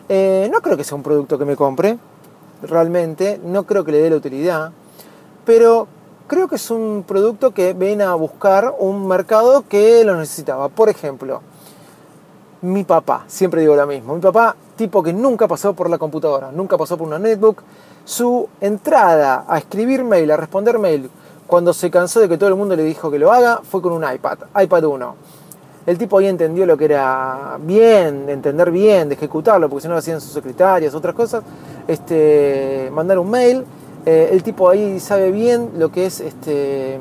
Eh, 0.07 0.49
no 0.51 0.61
creo 0.61 0.77
que 0.77 0.83
sea 0.83 0.95
un 0.95 1.03
producto 1.03 1.37
que 1.37 1.45
me 1.45 1.55
compre, 1.55 1.97
realmente, 2.61 3.39
no 3.43 3.63
creo 3.63 3.83
que 3.83 3.91
le 3.91 3.99
dé 3.99 4.09
la 4.09 4.17
utilidad, 4.17 4.71
pero 5.45 5.87
creo 6.27 6.47
que 6.47 6.55
es 6.55 6.71
un 6.71 7.03
producto 7.07 7.51
que 7.51 7.73
viene 7.73 8.03
a 8.03 8.13
buscar 8.15 8.73
un 8.79 9.07
mercado 9.07 9.63
que 9.67 10.03
lo 10.03 10.15
necesitaba. 10.15 10.69
Por 10.69 10.89
ejemplo, 10.89 11.41
mi 12.61 12.83
papá, 12.83 13.25
siempre 13.27 13.61
digo 13.61 13.75
lo 13.75 13.85
mismo, 13.85 14.15
mi 14.15 14.21
papá, 14.21 14.55
tipo 14.75 15.03
que 15.03 15.13
nunca 15.13 15.47
pasó 15.47 15.73
por 15.73 15.89
la 15.89 15.97
computadora, 15.97 16.51
nunca 16.51 16.77
pasó 16.77 16.97
por 16.97 17.07
una 17.07 17.19
netbook, 17.19 17.61
su 18.05 18.47
entrada 18.61 19.45
a 19.47 19.57
escribir 19.57 20.03
mail, 20.03 20.31
a 20.31 20.37
responder 20.37 20.79
mail, 20.79 21.09
cuando 21.45 21.73
se 21.73 21.91
cansó 21.91 22.19
de 22.19 22.29
que 22.29 22.37
todo 22.37 22.49
el 22.49 22.55
mundo 22.55 22.75
le 22.75 22.83
dijo 22.83 23.11
que 23.11 23.19
lo 23.19 23.31
haga, 23.31 23.61
fue 23.63 23.81
con 23.81 23.91
un 23.91 24.03
iPad, 24.03 24.39
iPad 24.61 24.83
1. 24.85 25.15
El 25.85 25.97
tipo 25.97 26.17
ahí 26.17 26.27
entendió 26.27 26.65
lo 26.65 26.77
que 26.77 26.85
era 26.85 27.57
bien, 27.59 28.25
de 28.25 28.33
entender 28.33 28.71
bien, 28.71 29.09
de 29.09 29.15
ejecutarlo, 29.15 29.67
porque 29.67 29.81
si 29.81 29.87
no 29.89 29.95
lo 29.95 29.99
hacían 29.99 30.21
sus 30.21 30.31
secretarias, 30.31 30.95
otras 30.95 31.13
cosas, 31.13 31.43
este, 31.87 32.89
mandar 32.93 33.19
un 33.19 33.29
mail. 33.29 33.65
Eh, 34.05 34.29
el 34.31 34.43
tipo 34.43 34.69
ahí 34.69 34.99
sabe 34.99 35.31
bien 35.31 35.71
lo 35.77 35.91
que 35.91 36.05
es 36.05 36.19
este, 36.19 36.99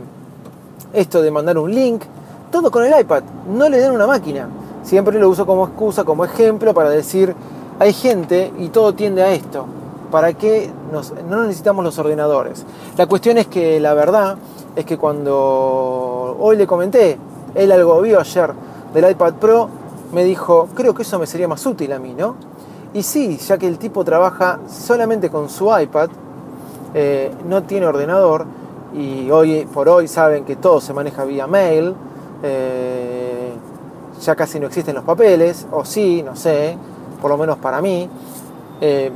esto 0.92 1.20
de 1.20 1.30
mandar 1.30 1.58
un 1.58 1.74
link, 1.74 2.02
todo 2.50 2.70
con 2.70 2.84
el 2.84 2.98
iPad, 3.00 3.22
no 3.48 3.68
le 3.68 3.78
den 3.78 3.92
una 3.92 4.06
máquina. 4.06 4.48
Siempre 4.84 5.18
lo 5.18 5.28
uso 5.28 5.46
como 5.46 5.66
excusa, 5.66 6.04
como 6.04 6.24
ejemplo 6.24 6.74
para 6.74 6.90
decir, 6.90 7.34
hay 7.78 7.92
gente 7.92 8.52
y 8.58 8.68
todo 8.68 8.94
tiende 8.94 9.22
a 9.22 9.32
esto. 9.32 9.66
¿Para 10.10 10.34
qué 10.34 10.70
nos- 10.92 11.12
no 11.28 11.42
necesitamos 11.44 11.84
los 11.84 11.98
ordenadores? 11.98 12.64
La 12.96 13.06
cuestión 13.06 13.38
es 13.38 13.46
que 13.46 13.80
la 13.80 13.94
verdad 13.94 14.36
es 14.76 14.84
que 14.84 14.98
cuando 14.98 16.36
hoy 16.38 16.56
le 16.56 16.66
comenté, 16.66 17.18
él 17.54 17.72
algo 17.72 18.00
vio 18.02 18.20
ayer 18.20 18.52
del 18.94 19.10
iPad 19.10 19.34
Pro, 19.34 19.68
me 20.12 20.24
dijo, 20.24 20.68
creo 20.74 20.94
que 20.94 21.02
eso 21.02 21.18
me 21.18 21.26
sería 21.26 21.48
más 21.48 21.64
útil 21.64 21.92
a 21.92 21.98
mí, 21.98 22.14
¿no? 22.16 22.34
Y 22.92 23.02
sí, 23.02 23.38
ya 23.38 23.56
que 23.56 23.66
el 23.66 23.78
tipo 23.78 24.04
trabaja 24.04 24.58
solamente 24.68 25.30
con 25.30 25.48
su 25.48 25.70
iPad, 25.76 26.10
eh, 26.94 27.30
no 27.46 27.62
tiene 27.62 27.86
ordenador 27.86 28.46
y 28.94 29.30
hoy 29.30 29.66
por 29.72 29.88
hoy 29.88 30.08
saben 30.08 30.44
que 30.44 30.56
todo 30.56 30.80
se 30.80 30.92
maneja 30.92 31.24
vía 31.24 31.46
mail, 31.46 31.94
eh, 32.42 33.52
ya 34.20 34.36
casi 34.36 34.60
no 34.60 34.66
existen 34.66 34.94
los 34.94 35.04
papeles, 35.04 35.66
o 35.72 35.84
sí, 35.84 36.22
no 36.22 36.36
sé, 36.36 36.76
por 37.20 37.30
lo 37.30 37.38
menos 37.38 37.58
para 37.58 37.80
mí, 37.80 38.08
eh, 38.80 39.10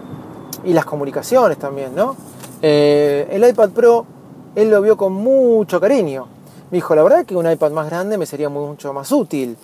y 0.64 0.73
las 0.73 0.85
comunicaciones 0.85 1.59
también, 1.59 1.95
¿no? 1.95 2.16
El 2.62 3.47
iPad 3.49 3.71
Pro, 3.71 4.06
él 4.54 4.71
lo 4.71 4.80
vio 4.80 4.97
con 4.97 5.12
mucho 5.12 5.80
cariño. 5.80 6.26
Me 6.71 6.78
dijo, 6.78 6.95
la 6.97 7.02
verdad 7.04 7.25
que 7.25 7.37
un 7.37 7.49
iPad 7.49 7.71
más 7.71 7.87
grande 7.88 8.18
me 8.18 8.26
sería 8.26 8.49
mucho 8.49 8.92
más 8.92 9.12
útil. 9.12 9.56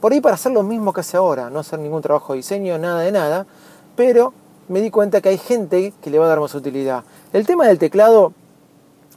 Por 0.00 0.12
ahí 0.12 0.20
para 0.20 0.34
hacer 0.34 0.52
lo 0.52 0.62
mismo 0.62 0.92
que 0.92 1.00
hace 1.00 1.16
ahora, 1.16 1.48
no 1.48 1.60
hacer 1.60 1.78
ningún 1.78 2.02
trabajo 2.02 2.32
de 2.32 2.38
diseño, 2.38 2.76
nada 2.76 3.00
de 3.00 3.12
nada, 3.12 3.46
pero 3.96 4.32
me 4.70 4.80
di 4.80 4.90
cuenta 4.90 5.20
que 5.20 5.28
hay 5.30 5.38
gente 5.38 5.92
que 6.00 6.10
le 6.10 6.18
va 6.18 6.26
a 6.26 6.28
dar 6.28 6.40
más 6.40 6.54
utilidad. 6.54 7.04
El 7.32 7.46
tema 7.46 7.66
del 7.66 7.78
teclado 7.78 8.32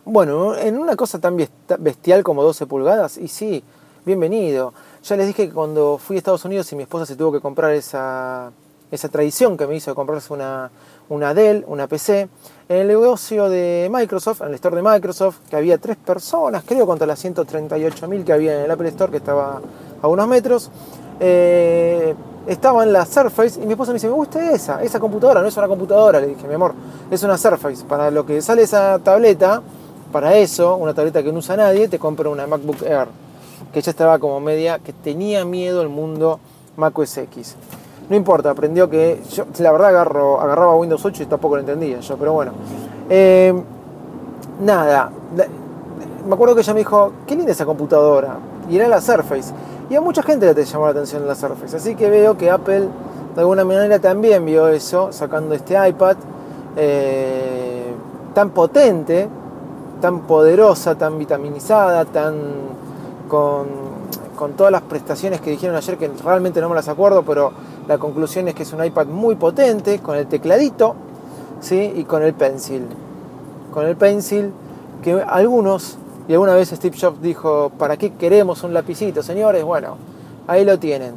Bueno, 0.05 0.57
en 0.57 0.77
una 0.77 0.98
cosa 0.98 1.19
tan 1.19 1.38
best- 1.38 1.77
bestial 1.79 2.24
como 2.24 2.43
12 2.43 2.65
pulgadas, 2.65 3.17
y 3.17 3.29
sí, 3.29 3.63
bienvenido. 4.05 4.74
Ya 5.03 5.15
les 5.15 5.27
dije 5.27 5.48
que 5.48 5.53
cuando 5.53 5.98
fui 5.98 6.17
a 6.17 6.19
Estados 6.19 6.43
Unidos 6.43 6.69
y 6.74 6.75
mi 6.75 6.83
esposa 6.83 7.05
se 7.05 7.15
tuvo 7.15 7.31
que 7.31 7.39
comprar 7.39 7.72
esa, 7.72 8.51
esa 8.91 9.07
tradición 9.07 9.55
que 9.55 9.65
me 9.65 9.75
hizo 9.77 9.91
de 9.91 9.95
comprarse 9.95 10.33
una, 10.33 10.72
una 11.07 11.33
Dell, 11.33 11.63
una 11.67 11.88
PC, 11.88 12.27
en 12.67 12.77
el 12.77 12.88
negocio 12.89 13.48
de 13.48 13.89
Microsoft, 13.93 14.41
en 14.41 14.50
el 14.50 14.55
store 14.55 14.75
de 14.75 14.81
Microsoft, 14.81 15.38
que 15.50 15.55
había 15.55 15.77
tres 15.77 15.95
personas, 15.95 16.65
creo, 16.67 16.86
contra 16.86 17.07
las 17.07 17.24
138.000 17.24 18.25
que 18.25 18.33
había 18.33 18.55
en 18.60 18.65
el 18.65 18.72
Apple 18.72 18.89
Store, 18.89 19.10
que 19.10 19.19
estaba 19.19 19.62
a 20.01 20.07
unos 20.10 20.27
metros, 20.27 20.69
eh, 21.22 22.13
estaba 22.47 22.83
en 22.83 22.93
la 22.93 23.05
Surface 23.05 23.62
y 23.62 23.65
mi 23.65 23.71
esposa 23.71 23.91
me 23.91 23.95
dice, 23.95 24.07
me 24.07 24.13
gusta 24.13 24.51
esa, 24.51 24.83
esa 24.83 25.00
computadora, 25.00 25.41
no 25.41 25.47
es 25.47 25.57
una 25.57 25.67
computadora, 25.67 26.19
le 26.19 26.27
dije, 26.27 26.47
mi 26.47 26.53
amor, 26.53 26.73
es 27.09 27.23
una 27.23 27.38
Surface. 27.38 27.85
Para 27.85 28.12
lo 28.12 28.25
que 28.25 28.41
sale 28.41 28.63
esa 28.63 29.00
tableta, 29.00 29.62
para 30.12 30.35
eso, 30.35 30.75
una 30.75 30.93
tableta 30.93 31.23
que 31.23 31.31
no 31.31 31.39
usa 31.39 31.55
nadie, 31.57 31.88
te 31.88 32.00
compra 32.00 32.29
una 32.29 32.45
MacBook 32.45 32.83
Air, 32.83 33.07
que 33.71 33.81
ya 33.81 33.91
estaba 33.91 34.19
como 34.19 34.39
media, 34.39 34.79
que 34.79 34.93
tenía 34.93 35.45
miedo 35.45 35.81
el 35.81 35.89
mundo 35.89 36.39
Mac 36.77 36.97
OS 36.97 37.17
X. 37.17 37.55
No 38.09 38.15
importa, 38.15 38.50
aprendió 38.50 38.89
que 38.89 39.21
yo, 39.31 39.45
la 39.59 39.71
verdad, 39.71 39.89
agarro, 39.89 40.41
agarraba 40.41 40.75
Windows 40.75 41.03
8 41.05 41.23
y 41.23 41.25
tampoco 41.25 41.55
lo 41.55 41.62
entendía 41.62 42.00
yo, 42.00 42.17
pero 42.17 42.33
bueno. 42.33 42.51
Eh, 43.09 43.53
nada, 44.62 45.09
me 46.27 46.33
acuerdo 46.33 46.55
que 46.55 46.62
ella 46.62 46.73
me 46.73 46.79
dijo, 46.79 47.13
qué 47.25 47.35
linda 47.35 47.53
esa 47.53 47.65
computadora, 47.65 48.38
y 48.69 48.75
era 48.75 48.88
la 48.88 49.01
Surface. 49.01 49.53
Y 49.89 49.95
a 49.95 50.01
mucha 50.01 50.23
gente 50.23 50.53
le 50.53 50.65
llamó 50.65 50.85
la 50.85 50.91
atención 50.91 51.27
la 51.27 51.35
Surface, 51.35 51.75
así 51.75 51.95
que 51.95 52.09
veo 52.09 52.37
que 52.37 52.49
Apple 52.49 52.87
de 53.35 53.41
alguna 53.41 53.65
manera 53.65 53.99
también 53.99 54.45
vio 54.45 54.67
eso, 54.67 55.11
sacando 55.11 55.55
este 55.55 55.75
iPad 55.87 56.17
eh, 56.75 57.93
tan 58.33 58.51
potente, 58.51 59.27
tan 60.01 60.21
poderosa, 60.21 60.95
tan 60.95 61.17
vitaminizada, 61.17 62.05
tan 62.05 62.35
con, 63.27 63.67
con 64.35 64.53
todas 64.53 64.71
las 64.71 64.83
prestaciones 64.83 65.41
que 65.41 65.49
dijeron 65.49 65.75
ayer, 65.75 65.97
que 65.97 66.09
realmente 66.23 66.61
no 66.61 66.69
me 66.69 66.75
las 66.75 66.87
acuerdo, 66.87 67.23
pero 67.23 67.51
la 67.87 67.97
conclusión 67.97 68.47
es 68.47 68.55
que 68.55 68.63
es 68.63 68.73
un 68.73 68.83
iPad 68.83 69.07
muy 69.07 69.35
potente, 69.35 69.99
con 69.99 70.15
el 70.15 70.27
tecladito 70.27 70.95
¿sí? 71.61 71.93
y 71.95 72.03
con 72.03 72.23
el 72.23 72.33
pencil. 72.33 72.85
Con 73.73 73.87
el 73.87 73.95
pencil, 73.95 74.51
que 75.01 75.21
algunos, 75.21 75.97
y 76.27 76.34
alguna 76.34 76.56
vez 76.56 76.70
Steve 76.70 76.98
Jobs 77.00 77.22
dijo, 77.22 77.72
¿para 77.77 77.98
qué 77.98 78.13
queremos 78.13 78.63
un 78.63 78.74
lapicito, 78.74 79.22
señores? 79.22 79.63
Bueno, 79.63 79.98
ahí 80.48 80.63
lo 80.63 80.80
tienen. 80.80 81.15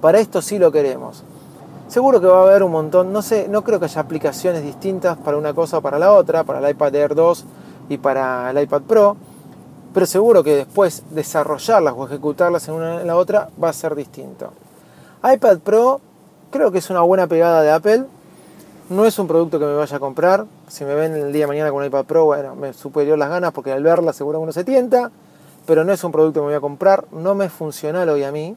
Para 0.00 0.18
esto 0.20 0.42
sí 0.42 0.58
lo 0.58 0.72
queremos. 0.72 1.22
Seguro 1.88 2.20
que 2.20 2.26
va 2.26 2.40
a 2.40 2.42
haber 2.42 2.62
un 2.62 2.72
montón, 2.72 3.12
no 3.12 3.20
sé, 3.20 3.48
no 3.48 3.62
creo 3.62 3.78
que 3.78 3.86
haya 3.86 4.00
aplicaciones 4.00 4.62
distintas 4.62 5.18
para 5.18 5.36
una 5.36 5.52
cosa 5.54 5.78
o 5.78 5.82
para 5.82 5.98
la 5.98 6.12
otra, 6.12 6.44
para 6.44 6.58
el 6.60 6.70
iPad 6.70 6.94
Air 6.94 7.14
2 7.14 7.44
y 7.88 7.98
para 7.98 8.50
el 8.50 8.62
iPad 8.62 8.82
Pro, 8.82 9.16
pero 9.92 10.06
seguro 10.06 10.44
que 10.44 10.54
después 10.54 11.02
desarrollarlas 11.10 11.94
o 11.96 12.06
ejecutarlas 12.06 12.68
en 12.68 12.74
una 12.74 13.00
en 13.00 13.06
la 13.06 13.16
otra 13.16 13.48
va 13.62 13.70
a 13.70 13.72
ser 13.72 13.96
distinto. 13.96 14.52
iPad 15.24 15.58
Pro 15.58 16.00
creo 16.50 16.70
que 16.70 16.78
es 16.78 16.90
una 16.90 17.00
buena 17.00 17.26
pegada 17.26 17.62
de 17.62 17.70
Apple. 17.70 18.04
No 18.88 19.04
es 19.04 19.18
un 19.18 19.26
producto 19.26 19.58
que 19.58 19.64
me 19.64 19.74
vaya 19.74 19.96
a 19.96 20.00
comprar. 20.00 20.46
Si 20.70 20.84
me 20.84 20.94
ven 20.94 21.16
el 21.16 21.32
día 21.32 21.42
de 21.42 21.46
mañana 21.48 21.70
con 21.70 21.80
un 21.80 21.86
iPad 21.86 22.04
Pro, 22.04 22.26
bueno, 22.26 22.54
me 22.54 22.72
superior 22.72 23.18
las 23.18 23.28
ganas 23.28 23.50
porque 23.50 23.72
al 23.72 23.82
verla 23.82 24.12
seguro 24.12 24.38
uno 24.38 24.52
se 24.52 24.62
tienta. 24.62 25.10
Pero 25.66 25.84
no 25.84 25.92
es 25.92 26.04
un 26.04 26.12
producto 26.12 26.40
que 26.40 26.42
me 26.42 26.46
voy 26.46 26.54
a 26.54 26.60
comprar. 26.60 27.06
No 27.10 27.34
me 27.34 27.46
es 27.46 27.52
funcional 27.52 28.08
hoy 28.08 28.22
a 28.22 28.30
mí. 28.30 28.54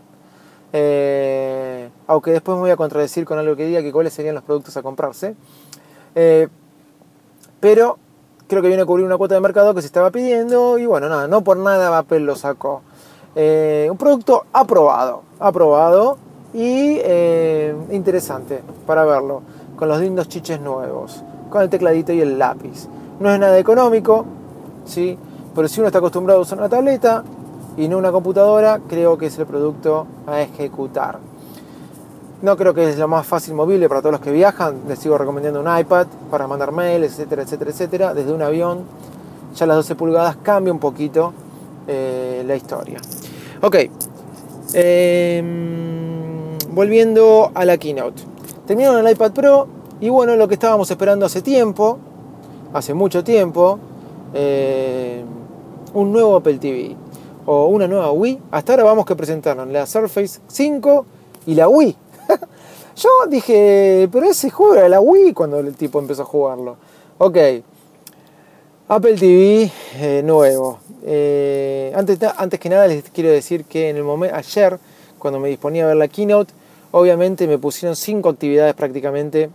Eh, 0.74 1.89
aunque 2.05 2.32
después 2.32 2.55
me 2.55 2.62
voy 2.62 2.70
a 2.70 2.77
contradecir 2.77 3.25
con 3.25 3.39
algo 3.39 3.55
que 3.55 3.65
diga 3.65 3.82
que 3.82 3.91
cuáles 3.91 4.13
serían 4.13 4.36
los 4.36 4.43
productos 4.43 4.77
a 4.77 4.84
comprarse. 4.84 5.36
Eh, 6.13 6.50
pero 7.60 7.98
creo 8.48 8.62
que 8.62 8.67
viene 8.67 8.84
a 8.84 8.86
cubrir 8.86 9.08
una 9.08 9.17
cuota 9.17 9.34
de 9.34 9.41
mercado 9.41 9.74
que 9.74 9.82
se 9.82 9.88
estaba 9.88 10.12
pidiendo 10.12 10.77
y 10.77 10.86
bueno, 10.86 11.10
nada, 11.10 11.27
no 11.27 11.43
por 11.43 11.58
nada 11.58 11.98
Apple 11.98 12.20
lo 12.20 12.36
sacó. 12.36 12.84
Eh, 13.36 13.88
un 13.89 13.98
producto 13.98 14.46
aprobado, 14.53 15.24
aprobado 15.39 16.20
y 16.53 17.00
interesante 17.89 18.62
para 18.86 19.03
verlo, 19.03 19.41
con 19.84 19.90
los 19.90 20.00
lindos 20.00 20.30
chiches 20.30 20.62
nuevos, 20.62 21.22
con 21.50 21.62
el 21.62 21.70
tecladito 21.70 22.13
y 22.13 22.22
el 22.22 22.40
lápiz. 22.40 22.88
No 23.20 23.30
es 23.30 23.38
nada 23.38 23.60
económico, 23.60 24.25
¿sí? 24.86 25.18
pero 25.54 25.68
si 25.68 25.82
uno 25.82 25.88
está 25.88 26.00
acostumbrado 26.00 26.40
a 26.40 26.44
usar 26.44 26.58
una 26.58 26.70
tableta 26.70 27.22
y 27.75 27.90
no 27.90 27.98
una 27.98 28.10
computadora, 28.10 28.80
creo 28.88 29.18
que 29.18 29.25
es 29.25 29.38
el 29.40 29.46
producto 29.46 30.08
a 30.25 30.40
ejecutar. 30.40 31.20
No 32.42 32.56
creo 32.56 32.74
que 32.74 32.92
es 32.92 32.98
lo 32.98 33.10
más 33.10 33.28
fácil 33.28 33.56
movible 33.56 33.90
para 33.90 34.00
todos 34.00 34.13
los 34.13 34.22
que 34.22 34.32
viajan. 34.32 34.84
Les 34.88 35.00
sigo 35.00 35.18
recomendando 35.18 35.60
un 35.60 35.78
iPad 35.78 36.08
para 36.32 36.48
mandar 36.48 36.72
mails, 36.72 37.12
etcétera, 37.12 37.42
etcétera, 37.42 37.72
etcétera. 37.72 38.13
Desde 38.13 38.32
un 38.32 38.42
avión, 38.42 38.84
ya 39.54 39.66
las 39.66 39.75
12 39.75 39.96
pulgadas 39.96 40.38
cambia 40.38 40.72
un 40.72 40.80
poquito 40.80 41.34
eh, 41.90 42.42
la 42.48 42.56
historia. 42.56 43.00
Ok. 43.60 43.75
Eh, 44.75 45.44
volviendo 46.70 47.52
a 47.54 47.66
la 47.66 47.78
keynote. 47.78 48.33
Terminaron 48.65 49.05
el 49.05 49.12
iPad 49.12 49.32
Pro 49.34 49.67
y 50.00 50.10
bueno, 50.10 50.36
lo 50.36 50.48
que 50.48 50.53
estábamos 50.53 50.89
esperando 50.89 51.25
hace 51.25 51.41
tiempo, 51.41 52.00
hace 52.74 52.93
mucho 52.93 53.24
tiempo, 53.24 53.77
eh, 54.34 55.24
un 55.93 56.12
nuevo 56.12 56.38
Apple 56.38 56.60
TV 56.60 56.96
o 57.46 57.67
una 57.67 57.88
nueva 57.88 58.12
Wii. 58.12 58.39
Hasta 58.51 58.74
ahora 58.74 58.84
vamos 58.86 59.05
que 59.05 59.15
presentaron 59.15 59.72
la 59.74 59.86
Surface 59.86 60.39
5 60.48 61.05
y 61.46 61.55
la 61.55 61.67
Wii. 61.67 61.96
Yo 62.96 63.10
dije, 63.29 64.08
pero 64.12 64.25
ese 64.27 64.50
juego 64.50 64.75
era 64.75 64.88
la 64.88 65.01
Wii 65.01 65.34
cuando 65.34 65.60
el 65.60 65.75
tipo 65.75 66.00
empezó 66.00 66.22
a 66.22 66.25
jugarlo. 66.25 66.77
Ok, 67.17 67.38
Apple 68.88 69.15
TV 69.15 69.72
eh, 69.98 70.22
nuevo. 70.24 70.79
Eh, 71.03 71.91
antes, 71.96 72.17
antes 72.38 72.60
que 72.60 72.70
nada 72.70 72.88
les 72.88 73.03
quiero 73.10 73.29
decir 73.29 73.65
que 73.65 73.89
en 73.89 73.98
el 73.98 74.03
momento 74.03 74.36
ayer, 74.36 74.79
cuando 75.20 75.39
me 75.39 75.50
disponía 75.50 75.84
a 75.84 75.88
ver 75.88 75.98
la 75.98 76.08
keynote, 76.08 76.53
obviamente 76.94 77.48
me 77.48 77.58
pusieron 77.58 77.96
cinco 77.96 78.30
actividades 78.30 78.76
prácticamente, 78.76 79.50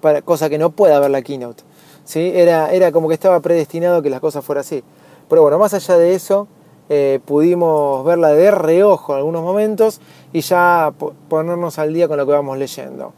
para, 0.00 0.22
cosa 0.22 0.50
que 0.50 0.58
no 0.58 0.70
pueda 0.70 0.98
ver 0.98 1.10
la 1.10 1.22
keynote. 1.22 1.62
¿sí? 2.04 2.32
Era, 2.34 2.72
era 2.72 2.90
como 2.90 3.06
que 3.08 3.14
estaba 3.14 3.40
predestinado 3.40 4.02
que 4.02 4.10
las 4.10 4.20
cosas 4.20 4.44
fueran 4.44 4.62
así. 4.62 4.82
Pero 5.28 5.42
bueno, 5.42 5.58
más 5.58 5.72
allá 5.72 5.96
de 5.96 6.14
eso, 6.14 6.48
eh, 6.88 7.20
pudimos 7.24 8.04
verla 8.04 8.30
de 8.30 8.50
reojo 8.50 9.12
en 9.12 9.18
algunos 9.18 9.42
momentos 9.42 10.00
y 10.32 10.40
ya 10.40 10.92
ponernos 11.28 11.78
al 11.78 11.94
día 11.94 12.08
con 12.08 12.16
lo 12.16 12.26
que 12.26 12.32
vamos 12.32 12.58
leyendo. 12.58 13.12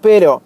Pero, 0.00 0.40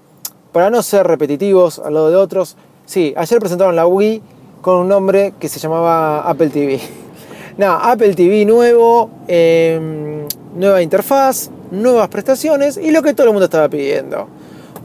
para 0.53 0.71
no 0.71 0.83
ser 0.83 1.07
repetitivos 1.07 1.79
al 1.81 1.93
lado 1.93 2.09
de 2.09 2.17
otros, 2.17 2.57
sí, 2.87 3.13
ayer 3.15 3.41
presentaron 3.41 3.77
la 3.77 3.87
Wii 3.87 4.23
con 4.63 4.77
un 4.77 4.89
nombre 4.89 5.35
que 5.39 5.51
se 5.51 5.59
llamaba 5.61 6.23
Apple 6.23 6.49
TV. 6.49 6.81
no, 7.59 7.73
Apple 7.73 8.15
TV 8.15 8.47
nuevo, 8.47 9.11
eh, 9.29 10.27
nueva 10.57 10.81
interfaz, 10.81 11.51
nuevas 11.73 12.09
prestaciones 12.09 12.77
y 12.77 12.91
lo 12.91 13.03
que 13.03 13.15
todo 13.15 13.27
el 13.27 13.33
mundo 13.33 13.47
estaba 13.47 13.69
pidiendo. 13.69 14.29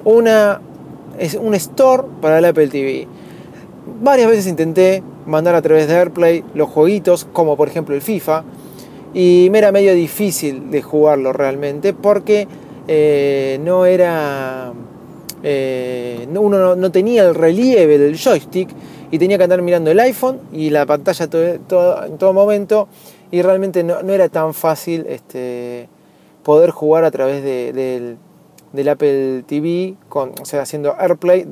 Una, 0.06 0.62
es 1.20 1.36
un 1.36 1.54
store 1.54 2.04
para 2.22 2.40
el 2.40 2.46
Apple 2.46 2.68
TV. 2.70 3.08
Varias 4.02 4.30
veces 4.30 4.48
intenté 4.48 5.04
mandar 5.26 5.56
a 5.56 5.62
través 5.62 5.88
de 5.88 5.96
AirPlay 5.96 6.44
los 6.54 6.70
jueguitos, 6.70 7.26
como 7.26 7.58
por 7.58 7.68
ejemplo 7.68 7.94
el 7.94 8.02
FIFA, 8.02 8.44
y 9.14 9.50
me 9.52 9.60
era 9.60 9.72
medio 9.72 9.94
difícil 9.94 10.72
de 10.72 10.82
jugarlo 10.82 11.34
realmente 11.34 11.94
porque 11.94 12.48
eh, 12.88 13.60
no 13.64 13.86
era. 13.86 14.74
Eh, 15.44 16.28
uno 16.36 16.76
no, 16.76 16.92
tenía 16.92 17.24
el 17.24 17.36
relieve 17.36 17.98
del 18.00 18.18
joystick 18.18 18.70
y 19.12 19.20
tenía 19.20 19.38
que 19.38 19.44
andar 19.44 19.62
mirando 19.62 19.92
el 19.92 20.00
iPhone 20.00 20.40
y 20.52 20.72
la 20.72 20.86
pantalla 20.86 21.28
todo, 21.28 21.60
todo, 21.68 22.06
en 22.06 22.18
todo 22.18 22.34
momento 22.34 22.88
y 23.30 23.42
realmente 23.44 23.84
no, 23.84 24.02
no 24.02 24.14
era 24.14 24.30
tan 24.30 24.54
fácil 24.54 25.06
este, 25.08 25.90
poder 26.48 26.72
jugar 26.72 27.04
a 27.04 27.12
través 27.12 27.44
de, 27.44 28.18
del, 28.72 28.88
Apple 28.88 29.44
TV, 29.46 29.98
o 30.10 30.46
sea, 30.46 30.62
haciendo 30.62 30.96
AirPlay 30.98 31.46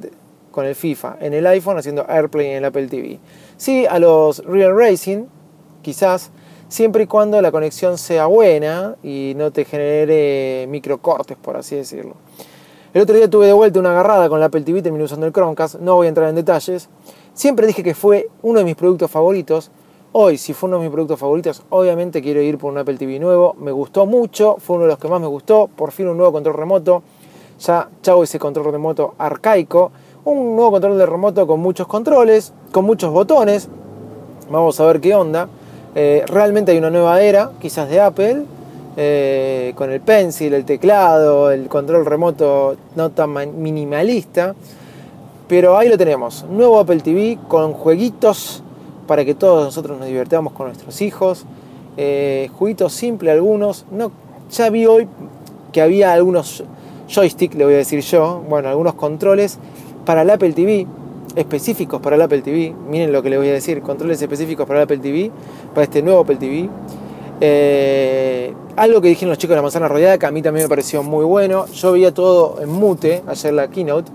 con 0.51 0.65
el 0.65 0.73
FIFA 0.73 1.17
en 1.19 1.33
el 1.33 1.45
iPhone, 1.47 1.77
haciendo 1.77 2.05
AirPlay 2.07 2.51
en 2.51 2.57
el 2.59 2.63
Apple 2.63 2.87
TV. 2.87 3.19
Sí, 3.57 3.85
a 3.85 3.99
los 3.99 4.41
Real 4.45 4.73
Racing, 4.73 5.25
quizás, 5.81 6.31
siempre 6.69 7.03
y 7.03 7.07
cuando 7.07 7.41
la 7.41 7.51
conexión 7.51 7.97
sea 7.97 8.27
buena 8.27 8.95
y 9.03 9.33
no 9.35 9.51
te 9.51 9.65
genere 9.65 10.65
microcortes, 10.69 11.35
por 11.35 11.57
así 11.57 11.75
decirlo. 11.75 12.15
El 12.93 13.01
otro 13.01 13.17
día 13.17 13.29
tuve 13.29 13.47
de 13.47 13.53
vuelta 13.53 13.81
una 13.81 13.91
agarrada 13.91 14.29
con 14.29 14.39
la 14.39 14.45
Apple 14.45 14.61
TV, 14.61 14.81
terminé 14.81 15.03
usando 15.03 15.25
el 15.25 15.33
Chromecast, 15.33 15.75
no 15.81 15.95
voy 15.95 16.05
a 16.05 16.07
entrar 16.07 16.29
en 16.29 16.35
detalles. 16.35 16.87
Siempre 17.33 17.67
dije 17.67 17.83
que 17.83 17.95
fue 17.95 18.29
uno 18.41 18.59
de 18.59 18.63
mis 18.63 18.75
productos 18.75 19.11
favoritos. 19.11 19.71
Hoy, 20.17 20.37
si 20.37 20.53
fue 20.53 20.69
uno 20.69 20.77
de 20.77 20.83
mis 20.83 20.93
productos 20.93 21.19
favoritos, 21.19 21.61
obviamente 21.71 22.21
quiero 22.21 22.41
ir 22.41 22.57
por 22.57 22.71
un 22.71 22.77
Apple 22.77 22.95
TV 22.95 23.19
nuevo. 23.19 23.53
Me 23.59 23.73
gustó 23.73 24.05
mucho, 24.05 24.55
fue 24.59 24.77
uno 24.77 24.85
de 24.85 24.91
los 24.91 24.97
que 24.97 25.09
más 25.09 25.19
me 25.19 25.27
gustó. 25.27 25.67
Por 25.67 25.91
fin 25.91 26.07
un 26.07 26.15
nuevo 26.15 26.31
control 26.31 26.55
remoto. 26.55 27.03
Ya, 27.59 27.89
chao 28.01 28.23
ese 28.23 28.39
control 28.39 28.71
remoto 28.71 29.15
arcaico. 29.17 29.91
Un 30.23 30.55
nuevo 30.55 30.71
control 30.71 30.97
de 30.97 31.05
remoto 31.05 31.45
con 31.45 31.59
muchos 31.59 31.85
controles, 31.87 32.53
con 32.71 32.85
muchos 32.85 33.11
botones. 33.11 33.67
Vamos 34.49 34.79
a 34.79 34.85
ver 34.85 35.01
qué 35.01 35.13
onda. 35.13 35.49
Eh, 35.95 36.23
realmente 36.27 36.71
hay 36.71 36.77
una 36.77 36.89
nueva 36.89 37.21
era, 37.21 37.51
quizás 37.59 37.89
de 37.89 37.99
Apple, 37.99 38.45
eh, 38.95 39.73
con 39.75 39.91
el 39.91 39.99
pencil, 39.99 40.53
el 40.53 40.63
teclado, 40.63 41.51
el 41.51 41.67
control 41.67 42.05
remoto 42.05 42.77
no 42.95 43.09
tan 43.09 43.61
minimalista. 43.61 44.55
Pero 45.49 45.75
ahí 45.75 45.89
lo 45.89 45.97
tenemos, 45.97 46.45
nuevo 46.49 46.79
Apple 46.79 47.01
TV 47.01 47.37
con 47.49 47.73
jueguitos 47.73 48.63
para 49.07 49.25
que 49.25 49.35
todos 49.35 49.65
nosotros 49.65 49.97
nos 49.97 50.07
divertamos 50.07 50.53
con 50.53 50.67
nuestros 50.67 51.01
hijos. 51.01 51.45
Eh, 51.97 52.49
jueguitos 52.57 52.93
simples 52.93 53.33
algunos. 53.33 53.85
No, 53.91 54.11
ya 54.51 54.69
vi 54.69 54.85
hoy 54.85 55.07
que 55.71 55.81
había 55.81 56.13
algunos 56.13 56.63
joystick, 57.07 57.53
le 57.53 57.65
voy 57.65 57.73
a 57.75 57.77
decir 57.77 58.01
yo, 58.01 58.43
bueno, 58.47 58.69
algunos 58.69 58.95
controles 58.95 59.59
para 60.05 60.23
el 60.23 60.29
Apple 60.29 60.53
TV, 60.53 60.87
específicos 61.35 62.01
para 62.01 62.15
el 62.15 62.21
Apple 62.21 62.41
TV. 62.41 62.73
Miren 62.89 63.11
lo 63.11 63.21
que 63.21 63.29
le 63.29 63.37
voy 63.37 63.49
a 63.49 63.53
decir, 63.53 63.81
controles 63.81 64.21
específicos 64.21 64.65
para 64.65 64.79
el 64.79 64.83
Apple 64.83 64.97
TV, 64.97 65.31
para 65.73 65.83
este 65.83 66.01
nuevo 66.01 66.21
Apple 66.21 66.37
TV. 66.37 66.69
Eh, 67.41 68.53
algo 68.75 69.01
que 69.01 69.09
dijeron 69.09 69.29
los 69.29 69.37
chicos 69.37 69.51
de 69.51 69.57
la 69.57 69.61
manzana 69.61 69.87
rodeada, 69.87 70.17
que 70.17 70.25
a 70.25 70.31
mí 70.31 70.41
también 70.41 70.65
me 70.65 70.69
pareció 70.69 71.03
muy 71.03 71.25
bueno. 71.25 71.65
Yo 71.67 71.91
veía 71.91 72.13
todo 72.13 72.61
en 72.61 72.69
mute 72.69 73.23
ayer 73.27 73.53
la 73.53 73.67
keynote. 73.69 74.11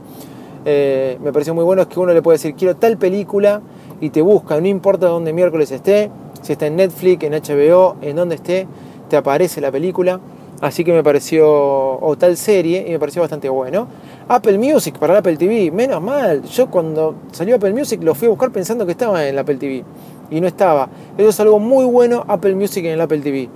Eh, 0.64 1.18
me 1.23 1.32
pareció 1.32 1.54
muy 1.54 1.64
bueno 1.64 1.82
es 1.82 1.88
que 1.88 1.99
uno 1.99 2.12
le 2.12 2.20
puede 2.20 2.37
decir 2.37 2.54
quiero 2.54 2.76
tal 2.76 2.99
película 2.99 3.62
y 4.00 4.11
te 4.11 4.23
busca, 4.23 4.61
no 4.61 4.66
importa 4.66 5.09
dónde 5.09 5.33
miércoles 5.33 5.71
esté, 5.71 6.11
si 6.42 6.52
está 6.52 6.66
en 6.66 6.76
Netflix, 6.76 7.25
en 7.25 7.33
HBO, 7.33 7.97
en 8.00 8.16
donde 8.16 8.37
esté, 8.37 8.66
te 9.09 9.16
aparece 9.16 9.61
la 9.61 9.71
película. 9.71 10.21
Así 10.61 10.85
que 10.85 10.92
me 10.92 11.02
pareció, 11.02 11.49
o 11.49 12.16
tal 12.19 12.37
serie, 12.37 12.85
y 12.87 12.90
me 12.90 12.99
pareció 12.99 13.23
bastante 13.23 13.49
bueno. 13.49 13.88
Apple 14.28 14.59
Music 14.59 14.99
para 14.99 15.14
el 15.14 15.19
Apple 15.21 15.37
TV, 15.38 15.71
menos 15.71 16.02
mal. 16.02 16.42
Yo 16.42 16.71
cuando 16.71 17.14
salió 17.33 17.57
Apple 17.57 17.73
Music 17.73 18.02
lo 18.02 18.14
fui 18.14 18.26
a 18.26 18.30
buscar 18.30 18.50
pensando 18.50 18.85
que 18.85 18.92
estaba 18.92 19.23
en 19.23 19.30
el 19.30 19.38
Apple 19.38 19.57
TV. 19.57 19.85
Y 20.30 20.40
no 20.40 20.47
estaba. 20.47 20.88
Eso 21.16 21.30
es 21.30 21.40
algo 21.40 21.59
muy 21.59 21.87
bueno, 21.87 22.25
Apple 22.28 22.54
Music 22.54 22.85
en 22.85 22.92
el 22.92 23.00
Apple 23.00 23.21
TV. 23.21 23.49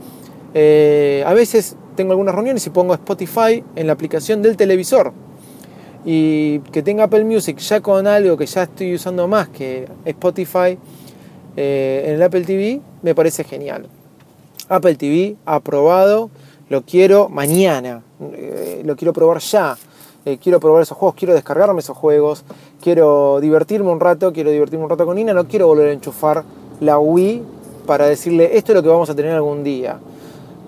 Eh, 0.54 1.22
a 1.26 1.34
veces 1.34 1.76
tengo 1.94 2.12
algunas 2.12 2.34
reuniones 2.34 2.66
y 2.66 2.70
pongo 2.70 2.94
Spotify 2.94 3.62
en 3.76 3.86
la 3.86 3.92
aplicación 3.92 4.40
del 4.40 4.56
televisor. 4.56 5.12
Y 6.04 6.58
que 6.70 6.82
tenga 6.82 7.04
Apple 7.04 7.25
Music 7.25 7.58
ya 7.58 7.80
con 7.80 8.06
algo 8.06 8.37
que 8.37 8.46
ya 8.46 8.64
estoy 8.64 8.94
usando 8.94 9.26
más 9.26 9.49
que 9.49 9.88
Spotify 10.04 10.78
eh, 11.56 12.04
en 12.06 12.14
el 12.14 12.23
Apple 12.23 12.42
TV, 12.42 12.80
me 13.02 13.14
parece 13.14 13.44
genial. 13.44 13.87
Apple 14.68 14.96
TV 14.96 15.37
aprobado 15.44 16.30
lo 16.68 16.82
quiero 16.82 17.28
mañana, 17.28 18.02
eh, 18.32 18.82
lo 18.84 18.96
quiero 18.96 19.12
probar 19.12 19.38
ya. 19.38 19.76
Eh, 20.26 20.38
quiero 20.42 20.58
probar 20.58 20.82
esos 20.82 20.96
juegos, 20.96 21.16
quiero 21.16 21.34
descargarme 21.34 21.80
esos 21.80 21.96
juegos, 21.99 22.44
quiero 22.80 23.40
divertirme 23.40 23.90
un 23.90 24.00
rato, 24.00 24.32
quiero 24.32 24.50
divertirme 24.50 24.84
un 24.84 24.90
rato 24.90 25.04
con 25.04 25.16
Nina, 25.16 25.34
no 25.34 25.46
quiero 25.46 25.66
volver 25.66 25.88
a 25.88 25.92
enchufar 25.92 26.44
la 26.80 26.99
Wii 26.99 27.42
para 27.87 28.06
decirle 28.06 28.56
esto 28.56 28.73
es 28.73 28.76
lo 28.76 28.82
que 28.82 28.88
vamos 28.88 29.11
a 29.11 29.14
tener 29.14 29.32
algún 29.32 29.62
día. 29.62 29.99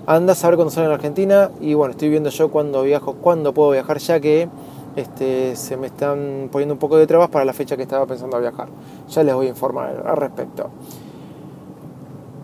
Anda 0.06 0.34
a 0.34 0.36
saber 0.36 0.56
cuándo 0.56 0.70
sale 0.70 0.88
en 0.88 0.92
Argentina 0.92 1.50
y 1.60 1.72
bueno, 1.72 1.92
estoy 1.92 2.10
viendo 2.10 2.28
yo 2.28 2.50
cuándo 2.50 2.82
viajo, 2.82 3.14
cuándo 3.14 3.54
puedo 3.54 3.70
viajar 3.70 3.96
ya 3.98 4.20
que 4.20 4.48
este, 4.96 5.54
se 5.56 5.76
me 5.76 5.88
están 5.88 6.48
poniendo 6.50 6.74
un 6.74 6.78
poco 6.78 6.96
de 6.96 7.06
trabas 7.06 7.28
para 7.28 7.44
la 7.44 7.52
fecha 7.52 7.76
que 7.76 7.82
estaba 7.82 8.06
pensando 8.06 8.40
viajar. 8.40 8.68
Ya 9.10 9.22
les 9.22 9.34
voy 9.34 9.46
a 9.46 9.50
informar 9.50 10.02
al 10.06 10.16
respecto. 10.16 10.70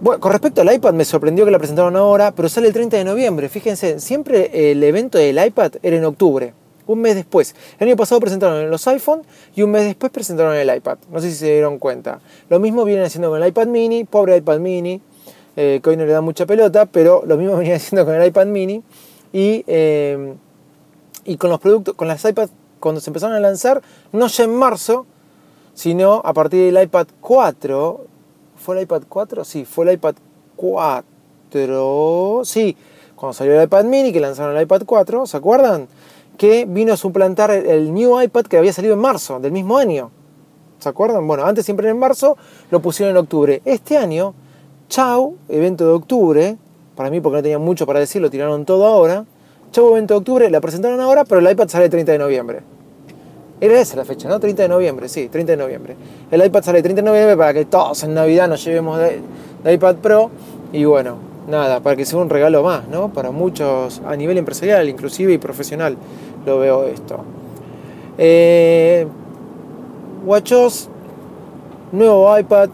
Bueno, 0.00 0.20
con 0.20 0.32
respecto 0.32 0.60
al 0.60 0.72
iPad, 0.72 0.92
me 0.94 1.04
sorprendió 1.04 1.44
que 1.44 1.50
la 1.50 1.58
presentaron 1.58 1.96
ahora, 1.96 2.32
pero 2.32 2.48
sale 2.48 2.66
el 2.66 2.72
30 2.72 2.98
de 2.98 3.04
noviembre. 3.04 3.48
Fíjense, 3.48 4.00
siempre 4.00 4.70
el 4.70 4.82
evento 4.82 5.16
del 5.16 5.42
iPad 5.44 5.74
era 5.82 5.96
en 5.96 6.04
octubre, 6.04 6.52
un 6.86 7.00
mes 7.00 7.14
después. 7.14 7.54
El 7.78 7.88
año 7.88 7.96
pasado 7.96 8.20
presentaron 8.20 8.68
los 8.68 8.86
iPhone 8.88 9.22
y 9.54 9.62
un 9.62 9.70
mes 9.70 9.84
después 9.84 10.12
presentaron 10.12 10.54
el 10.54 10.74
iPad. 10.74 10.98
No 11.10 11.20
sé 11.20 11.30
si 11.30 11.36
se 11.36 11.52
dieron 11.52 11.78
cuenta. 11.78 12.20
Lo 12.50 12.58
mismo 12.58 12.84
vienen 12.84 13.04
haciendo 13.04 13.30
con 13.30 13.42
el 13.42 13.48
iPad 13.48 13.68
mini, 13.68 14.04
pobre 14.04 14.36
iPad 14.36 14.58
mini, 14.58 15.00
eh, 15.56 15.80
que 15.82 15.90
hoy 15.90 15.96
no 15.96 16.04
le 16.04 16.12
da 16.12 16.20
mucha 16.20 16.46
pelota, 16.46 16.84
pero 16.86 17.22
lo 17.24 17.36
mismo 17.36 17.56
venían 17.58 17.76
haciendo 17.76 18.04
con 18.04 18.14
el 18.14 18.26
iPad 18.26 18.46
mini. 18.46 18.82
Y, 19.32 19.64
eh, 19.68 20.34
y 21.24 21.36
con 21.36 21.50
los 21.50 21.60
productos, 21.60 21.94
con 21.94 22.08
las 22.08 22.24
iPads, 22.24 22.52
cuando 22.80 23.00
se 23.00 23.10
empezaron 23.10 23.36
a 23.36 23.40
lanzar, 23.40 23.82
no 24.12 24.26
ya 24.26 24.44
en 24.44 24.54
marzo, 24.54 25.06
sino 25.74 26.20
a 26.24 26.32
partir 26.32 26.72
del 26.72 26.82
iPad 26.82 27.06
4, 27.20 28.06
¿Fue 28.62 28.76
el 28.76 28.82
iPad 28.84 29.02
4? 29.08 29.44
Sí, 29.44 29.64
fue 29.64 29.84
el 29.86 29.94
iPad 29.94 30.14
4. 30.54 32.44
Sí, 32.44 32.76
cuando 33.16 33.32
salió 33.32 33.58
el 33.58 33.64
iPad 33.64 33.84
mini, 33.84 34.12
que 34.12 34.20
lanzaron 34.20 34.56
el 34.56 34.62
iPad 34.62 34.82
4, 34.86 35.26
¿se 35.26 35.36
acuerdan? 35.36 35.88
Que 36.38 36.64
vino 36.64 36.92
a 36.92 36.96
suplantar 36.96 37.50
el 37.50 37.92
New 37.92 38.22
iPad 38.22 38.44
que 38.44 38.58
había 38.58 38.72
salido 38.72 38.94
en 38.94 39.00
marzo 39.00 39.40
del 39.40 39.50
mismo 39.50 39.78
año. 39.78 40.12
¿Se 40.78 40.88
acuerdan? 40.88 41.26
Bueno, 41.26 41.44
antes 41.44 41.64
siempre 41.64 41.88
en 41.88 41.98
marzo, 41.98 42.36
lo 42.70 42.80
pusieron 42.80 43.16
en 43.16 43.16
octubre. 43.16 43.62
Este 43.64 43.98
año, 43.98 44.34
chau, 44.88 45.36
evento 45.48 45.84
de 45.84 45.92
octubre, 45.92 46.56
para 46.94 47.10
mí 47.10 47.20
porque 47.20 47.38
no 47.38 47.42
tenía 47.42 47.58
mucho 47.58 47.84
para 47.84 47.98
decir, 47.98 48.22
lo 48.22 48.30
tiraron 48.30 48.64
todo 48.64 48.86
ahora. 48.86 49.24
Chau, 49.72 49.90
evento 49.90 50.12
de 50.12 50.18
octubre, 50.18 50.50
la 50.50 50.60
presentaron 50.60 51.00
ahora, 51.00 51.24
pero 51.24 51.40
el 51.40 51.50
iPad 51.50 51.66
sale 51.66 51.86
el 51.86 51.90
30 51.90 52.12
de 52.12 52.18
noviembre. 52.18 52.60
Era 53.58 53.80
esa 53.80 53.96
la 53.96 54.04
fecha, 54.04 54.28
¿no? 54.28 54.38
30 54.38 54.64
de 54.64 54.68
noviembre, 54.68 55.08
sí, 55.08 55.28
30 55.28 55.52
de 55.52 55.56
noviembre. 55.56 55.96
El 56.30 56.44
iPad 56.44 56.62
sale 56.62 56.78
el 56.78 56.84
30 56.84 57.00
de 57.00 57.08
noviembre 57.08 57.36
para 57.38 57.54
que 57.54 57.64
todos 57.64 58.02
en 58.02 58.12
Navidad 58.12 58.48
nos 58.48 58.62
llevemos 58.62 58.98
de, 58.98 59.72
iPad 59.72 59.96
Pro. 59.96 60.30
Y 60.74 60.84
bueno, 60.84 61.16
nada, 61.48 61.80
para 61.80 61.96
que 61.96 62.04
sea 62.04 62.18
un 62.18 62.28
regalo 62.28 62.62
más, 62.62 62.86
¿no? 62.88 63.14
Para 63.14 63.30
muchos 63.30 64.02
a 64.04 64.14
nivel 64.14 64.36
empresarial, 64.36 64.86
inclusive 64.90 65.32
y 65.32 65.38
profesional, 65.38 65.96
lo 66.44 66.58
veo 66.58 66.84
esto. 66.84 67.24
Eh, 68.18 69.06
nuevo 71.92 72.38
iPad. 72.38 72.68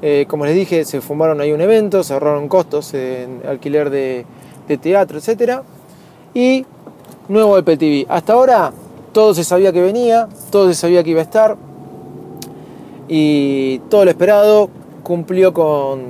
Eh, 0.00 0.26
como 0.28 0.46
les 0.46 0.54
dije, 0.54 0.84
se 0.84 1.00
fumaron 1.00 1.40
ahí 1.40 1.50
un 1.50 1.60
evento, 1.60 2.04
se 2.04 2.12
ahorraron 2.12 2.46
costos 2.46 2.94
en 2.94 3.40
alquiler 3.48 3.90
de, 3.90 4.26
de 4.68 4.78
teatro, 4.78 5.18
etc. 5.18 5.60
Y 6.34 6.66
nuevo 7.28 7.56
Apple 7.56 7.76
TV. 7.76 8.06
Hasta 8.08 8.32
ahora 8.32 8.72
todo 9.12 9.34
se 9.34 9.44
sabía 9.44 9.72
que 9.72 9.80
venía, 9.80 10.28
todo 10.50 10.68
se 10.68 10.74
sabía 10.74 11.02
que 11.02 11.10
iba 11.10 11.20
a 11.20 11.24
estar 11.24 11.56
y 13.08 13.78
todo 13.90 14.04
lo 14.04 14.10
esperado 14.10 14.70
cumplió 15.02 15.52
con, 15.52 16.00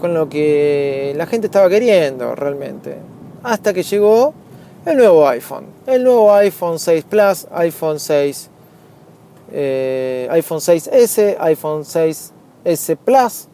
con 0.00 0.14
lo 0.14 0.28
que 0.28 1.12
la 1.16 1.26
gente 1.26 1.46
estaba 1.46 1.68
queriendo 1.68 2.34
realmente. 2.34 2.96
Hasta 3.42 3.72
que 3.72 3.82
llegó 3.82 4.34
el 4.86 4.96
nuevo 4.96 5.28
iPhone. 5.28 5.66
El 5.86 6.04
nuevo 6.04 6.32
iPhone 6.34 6.78
6 6.78 7.04
Plus, 7.04 7.46
iPhone 7.52 8.00
6, 8.00 8.50
eh, 9.52 10.28
iPhone 10.30 10.58
6S, 10.58 11.36
iPhone 11.40 11.82
6S 11.82 12.96
Plus. 12.96 13.48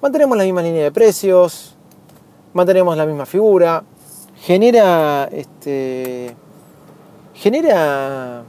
Mantenemos 0.00 0.36
la 0.36 0.44
misma 0.44 0.62
línea 0.62 0.84
de 0.84 0.92
precios, 0.92 1.76
mantenemos 2.58 2.96
la 2.96 3.06
misma 3.06 3.24
figura. 3.24 3.84
Genera 4.40 5.28
este 5.30 6.34
¿Genera 7.34 8.42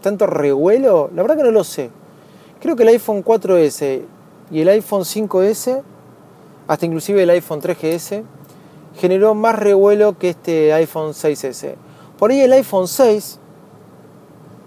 tanto 0.00 0.26
revuelo? 0.26 1.10
La 1.14 1.20
verdad 1.22 1.36
que 1.36 1.42
no 1.42 1.50
lo 1.50 1.62
sé. 1.62 1.90
Creo 2.60 2.74
que 2.76 2.82
el 2.84 2.88
iPhone 2.88 3.22
4S 3.22 4.00
y 4.50 4.60
el 4.60 4.68
iPhone 4.70 5.02
5S, 5.02 5.82
hasta 6.66 6.86
inclusive 6.86 7.22
el 7.22 7.30
iPhone 7.30 7.60
3GS, 7.60 8.22
generó 8.98 9.34
más 9.34 9.58
revuelo 9.58 10.16
que 10.16 10.30
este 10.30 10.72
iPhone 10.72 11.10
6S. 11.10 11.74
Por 12.18 12.30
ahí 12.30 12.40
el 12.40 12.54
iPhone 12.54 12.88
6 12.88 13.38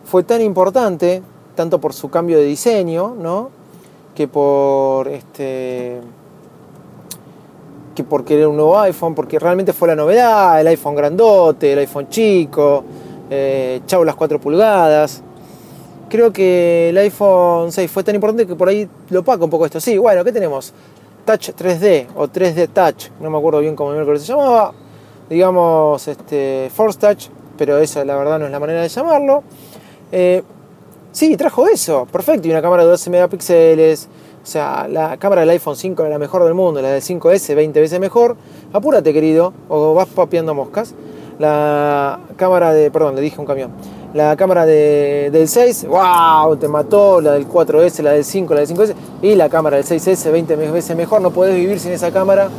fue 0.05 0.21
tan 0.21 0.41
importante, 0.41 1.23
tanto 1.55 1.81
por 1.81 1.93
su 1.93 2.11
cambio 2.11 2.37
de 2.37 2.43
diseño, 2.43 3.15
¿no? 3.19 3.49
que 4.13 4.27
por 4.27 5.07
este 5.07 6.01
que 7.99 8.03
porque 8.05 8.37
era 8.37 8.47
un 8.47 8.55
nuevo 8.55 8.79
iPhone, 8.79 9.13
porque 9.13 9.37
realmente 9.37 9.73
fue 9.73 9.89
la 9.89 9.95
novedad, 9.95 10.61
el 10.61 10.67
iPhone 10.67 10.95
grandote, 10.95 11.73
el 11.73 11.79
iPhone 11.79 12.07
chico, 12.07 12.81
eh, 13.29 13.81
chau 13.85 14.05
las 14.05 14.15
4 14.15 14.39
pulgadas. 14.39 15.21
Creo 16.07 16.31
que 16.31 16.89
el 16.89 16.97
iPhone 16.97 17.73
6 17.73 17.91
fue 17.91 18.03
tan 18.05 18.15
importante 18.15 18.47
que 18.47 18.55
por 18.55 18.69
ahí 18.69 18.87
lo 19.09 19.19
opaca 19.19 19.43
un 19.43 19.49
poco 19.49 19.65
esto. 19.65 19.81
Sí, 19.81 19.97
bueno, 19.97 20.23
¿qué 20.23 20.31
tenemos? 20.31 20.73
Touch 21.25 21.49
3D 21.49 22.07
o 22.15 22.27
3D 22.29 22.69
Touch, 22.69 23.09
no 23.19 23.29
me 23.29 23.37
acuerdo 23.37 23.59
bien 23.59 23.75
cómo 23.75 23.93
se 23.93 24.25
llamaba. 24.25 24.73
Digamos, 25.29 26.07
este, 26.07 26.71
Force 26.73 26.97
Touch, 26.97 27.25
pero 27.57 27.79
esa 27.79 28.05
la 28.05 28.15
verdad 28.15 28.39
no 28.39 28.45
es 28.45 28.51
la 28.51 28.59
manera 28.61 28.81
de 28.81 28.87
llamarlo. 28.87 29.43
Eh, 30.13 30.41
sí, 31.11 31.35
trajo 31.35 31.67
eso, 31.67 32.07
perfecto, 32.09 32.47
y 32.47 32.51
una 32.51 32.61
cámara 32.61 32.83
de 32.83 32.91
12 32.91 33.09
megapíxeles. 33.09 34.07
O 34.49 34.51
sea, 34.51 34.87
la 34.89 35.17
cámara 35.17 35.41
del 35.41 35.51
iPhone 35.51 35.75
5 35.75 36.01
era 36.01 36.09
la 36.09 36.17
mejor 36.17 36.43
del 36.43 36.55
mundo, 36.55 36.81
la 36.81 36.89
del 36.89 37.03
5S 37.03 37.53
20 37.53 37.81
veces 37.81 37.99
mejor. 37.99 38.35
Apúrate, 38.73 39.13
querido, 39.13 39.53
o 39.67 39.93
vas 39.93 40.07
papeando 40.07 40.55
moscas. 40.55 40.95
La 41.37 42.19
cámara 42.35 42.73
de, 42.73 42.89
perdón, 42.89 43.13
le 43.13 43.21
dije 43.21 43.39
un 43.39 43.45
camión, 43.45 43.69
la 44.15 44.35
cámara 44.37 44.65
de, 44.65 45.29
del 45.31 45.47
6, 45.47 45.85
wow, 45.87 46.55
te 46.55 46.67
mató, 46.67 47.21
la 47.21 47.33
del 47.33 47.47
4S, 47.47 48.01
la 48.01 48.13
del 48.13 48.25
5, 48.25 48.55
la 48.55 48.61
del 48.61 48.69
5S, 48.69 48.95
y 49.21 49.35
la 49.35 49.49
cámara 49.49 49.77
del 49.77 49.85
6S 49.85 50.31
20 50.31 50.55
veces 50.55 50.97
mejor, 50.97 51.21
no 51.21 51.29
podés 51.29 51.53
vivir 51.53 51.79
sin 51.79 51.91
esa 51.91 52.09
cámara, 52.11 52.49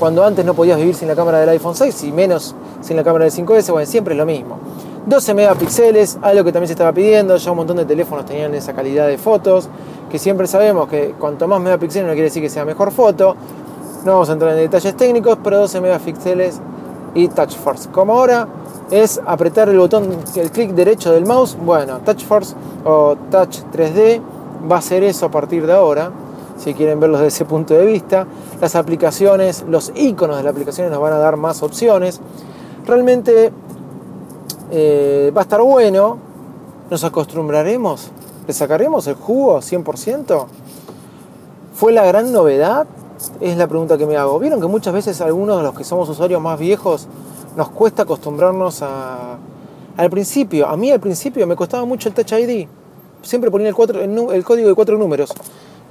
cuando 0.00 0.24
antes 0.24 0.44
no 0.44 0.54
podías 0.54 0.78
vivir 0.80 0.96
sin 0.96 1.06
la 1.06 1.14
cámara 1.14 1.38
del 1.38 1.50
iPhone 1.50 1.76
6 1.76 2.02
y 2.02 2.10
menos 2.10 2.56
sin 2.80 2.96
la 2.96 3.04
cámara 3.04 3.24
del 3.24 3.32
5S, 3.32 3.70
bueno, 3.70 3.86
siempre 3.86 4.14
es 4.14 4.18
lo 4.18 4.26
mismo. 4.26 4.58
12 5.06 5.34
megapíxeles, 5.34 6.18
algo 6.20 6.42
que 6.42 6.52
también 6.52 6.66
se 6.66 6.72
estaba 6.72 6.92
pidiendo, 6.92 7.36
ya 7.36 7.50
un 7.52 7.58
montón 7.58 7.76
de 7.76 7.84
teléfonos 7.84 8.26
tenían 8.26 8.52
esa 8.54 8.74
calidad 8.74 9.06
de 9.06 9.18
fotos, 9.18 9.68
que 10.10 10.18
siempre 10.18 10.48
sabemos 10.48 10.88
que 10.88 11.14
cuanto 11.18 11.46
más 11.46 11.60
megapíxeles 11.60 12.08
no 12.08 12.12
quiere 12.12 12.24
decir 12.24 12.42
que 12.42 12.50
sea 12.50 12.64
mejor 12.64 12.90
foto, 12.90 13.36
no 14.04 14.12
vamos 14.12 14.28
a 14.28 14.32
entrar 14.32 14.52
en 14.52 14.58
detalles 14.58 14.96
técnicos, 14.96 15.38
pero 15.44 15.58
12 15.60 15.80
megapíxeles 15.80 16.60
y 17.14 17.28
Touch 17.28 17.54
Force. 17.56 17.88
Como 17.90 18.14
ahora 18.14 18.48
es 18.90 19.20
apretar 19.24 19.68
el 19.68 19.78
botón, 19.78 20.08
el 20.34 20.50
clic 20.50 20.72
derecho 20.72 21.12
del 21.12 21.24
mouse, 21.24 21.56
bueno, 21.56 22.00
Touch 22.00 22.24
Force 22.24 22.56
o 22.84 23.16
Touch 23.30 23.58
3D 23.72 24.20
va 24.70 24.78
a 24.78 24.82
ser 24.82 25.04
eso 25.04 25.26
a 25.26 25.30
partir 25.30 25.66
de 25.66 25.72
ahora, 25.72 26.10
si 26.56 26.74
quieren 26.74 26.98
verlo 26.98 27.18
desde 27.18 27.28
ese 27.28 27.44
punto 27.44 27.74
de 27.74 27.86
vista. 27.86 28.26
Las 28.60 28.74
aplicaciones, 28.74 29.64
los 29.68 29.92
iconos 29.94 30.38
de 30.38 30.42
las 30.42 30.52
aplicaciones 30.52 30.90
nos 30.90 31.00
van 31.00 31.12
a 31.12 31.18
dar 31.18 31.36
más 31.36 31.62
opciones. 31.62 32.20
Realmente 32.86 33.52
eh, 34.70 35.32
va 35.36 35.40
a 35.40 35.44
estar 35.44 35.60
bueno, 35.62 36.18
nos 36.90 37.04
acostumbraremos, 37.04 38.10
le 38.46 38.52
sacaremos 38.52 39.06
el 39.06 39.14
jugo 39.14 39.58
100%. 39.58 40.46
¿Fue 41.74 41.92
la 41.92 42.04
gran 42.06 42.32
novedad? 42.32 42.86
Es 43.40 43.56
la 43.56 43.66
pregunta 43.66 43.98
que 43.98 44.06
me 44.06 44.16
hago. 44.16 44.38
Vieron 44.38 44.60
que 44.60 44.66
muchas 44.66 44.94
veces 44.94 45.20
algunos 45.20 45.58
de 45.58 45.62
los 45.62 45.74
que 45.74 45.84
somos 45.84 46.08
usuarios 46.08 46.40
más 46.40 46.58
viejos 46.58 47.06
nos 47.56 47.68
cuesta 47.70 48.02
acostumbrarnos 48.02 48.82
a, 48.82 49.36
al 49.96 50.10
principio. 50.10 50.66
A 50.68 50.76
mí 50.76 50.90
al 50.90 51.00
principio 51.00 51.46
me 51.46 51.56
costaba 51.56 51.84
mucho 51.84 52.08
el 52.08 52.14
Touch 52.14 52.32
ID. 52.32 52.66
Siempre 53.22 53.50
ponía 53.50 53.68
el, 53.68 53.74
cuatro- 53.74 54.00
el 54.00 54.10
el 54.34 54.44
código 54.44 54.68
de 54.68 54.74
cuatro 54.74 54.96
números. 54.98 55.32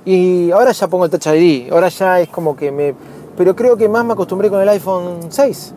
Y 0.06 0.52
ahora 0.52 0.72
ya 0.72 0.88
pongo 0.88 1.06
el 1.06 1.12
Touch 1.12 1.28
ID. 1.28 1.72
Ahora 1.72 1.90
ya 1.90 2.20
es 2.22 2.30
como 2.30 2.56
que 2.56 2.72
me... 2.72 2.96
Pero 3.36 3.56
creo 3.56 3.76
que 3.76 3.90
más 3.90 4.06
me 4.06 4.14
acostumbré 4.14 4.50
con 4.50 4.62
el 4.62 4.70
iPhone 4.70 5.20
6 5.30 5.74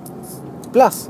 Plus. 0.73 1.09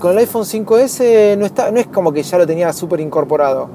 Con 0.00 0.12
el 0.12 0.18
iPhone 0.18 0.44
5S 0.44 1.36
no, 1.36 1.44
está, 1.46 1.70
no 1.72 1.80
es 1.80 1.88
como 1.88 2.12
que 2.12 2.22
ya 2.22 2.38
lo 2.38 2.46
tenía 2.46 2.72
súper 2.72 3.00
incorporado. 3.00 3.68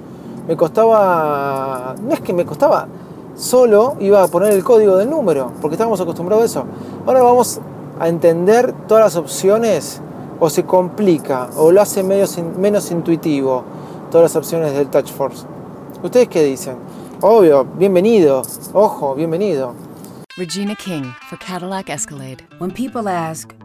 Me 0.48 0.56
costaba... 0.56 1.96
No 2.02 2.14
es 2.14 2.22
que 2.22 2.32
me 2.32 2.46
costaba. 2.46 2.88
Solo 3.36 3.96
iba 4.00 4.24
a 4.24 4.28
poner 4.28 4.54
el 4.54 4.64
código 4.64 4.96
del 4.96 5.10
número. 5.10 5.52
Porque 5.62 5.76
estábamos 5.76 6.00
acostumbrados 6.00 6.44
a 6.44 6.46
eso. 6.46 6.66
Ahora 7.06 7.22
vamos 7.24 7.60
a 8.00 8.08
entender 8.08 8.74
todas 8.88 9.04
las 9.04 9.16
opciones. 9.18 10.02
O 10.40 10.50
se 10.50 10.64
complica. 10.64 11.50
O 11.58 11.72
lo 11.72 11.82
hace 11.82 12.04
medio 12.04 12.26
menos 12.58 12.90
intuitivo. 12.92 13.64
Todas 14.10 14.34
las 14.34 14.36
opciones 14.38 14.74
del 14.74 14.88
Touch 14.88 15.12
Force. 15.12 15.46
¿Ustedes 16.02 16.30
qué 16.30 16.44
dicen? 16.44 16.76
Obvio, 17.22 17.66
bienvenido. 17.66 18.44
Ojo, 18.74 19.16
bienvenido. 19.16 19.74
Regina 20.38 20.76
King 20.76 21.04
for 21.30 21.38
Cadillac 21.38 21.90
Escalade. 21.90 22.44
When 22.60 22.72
people 22.72 23.08
ask, 23.08 23.54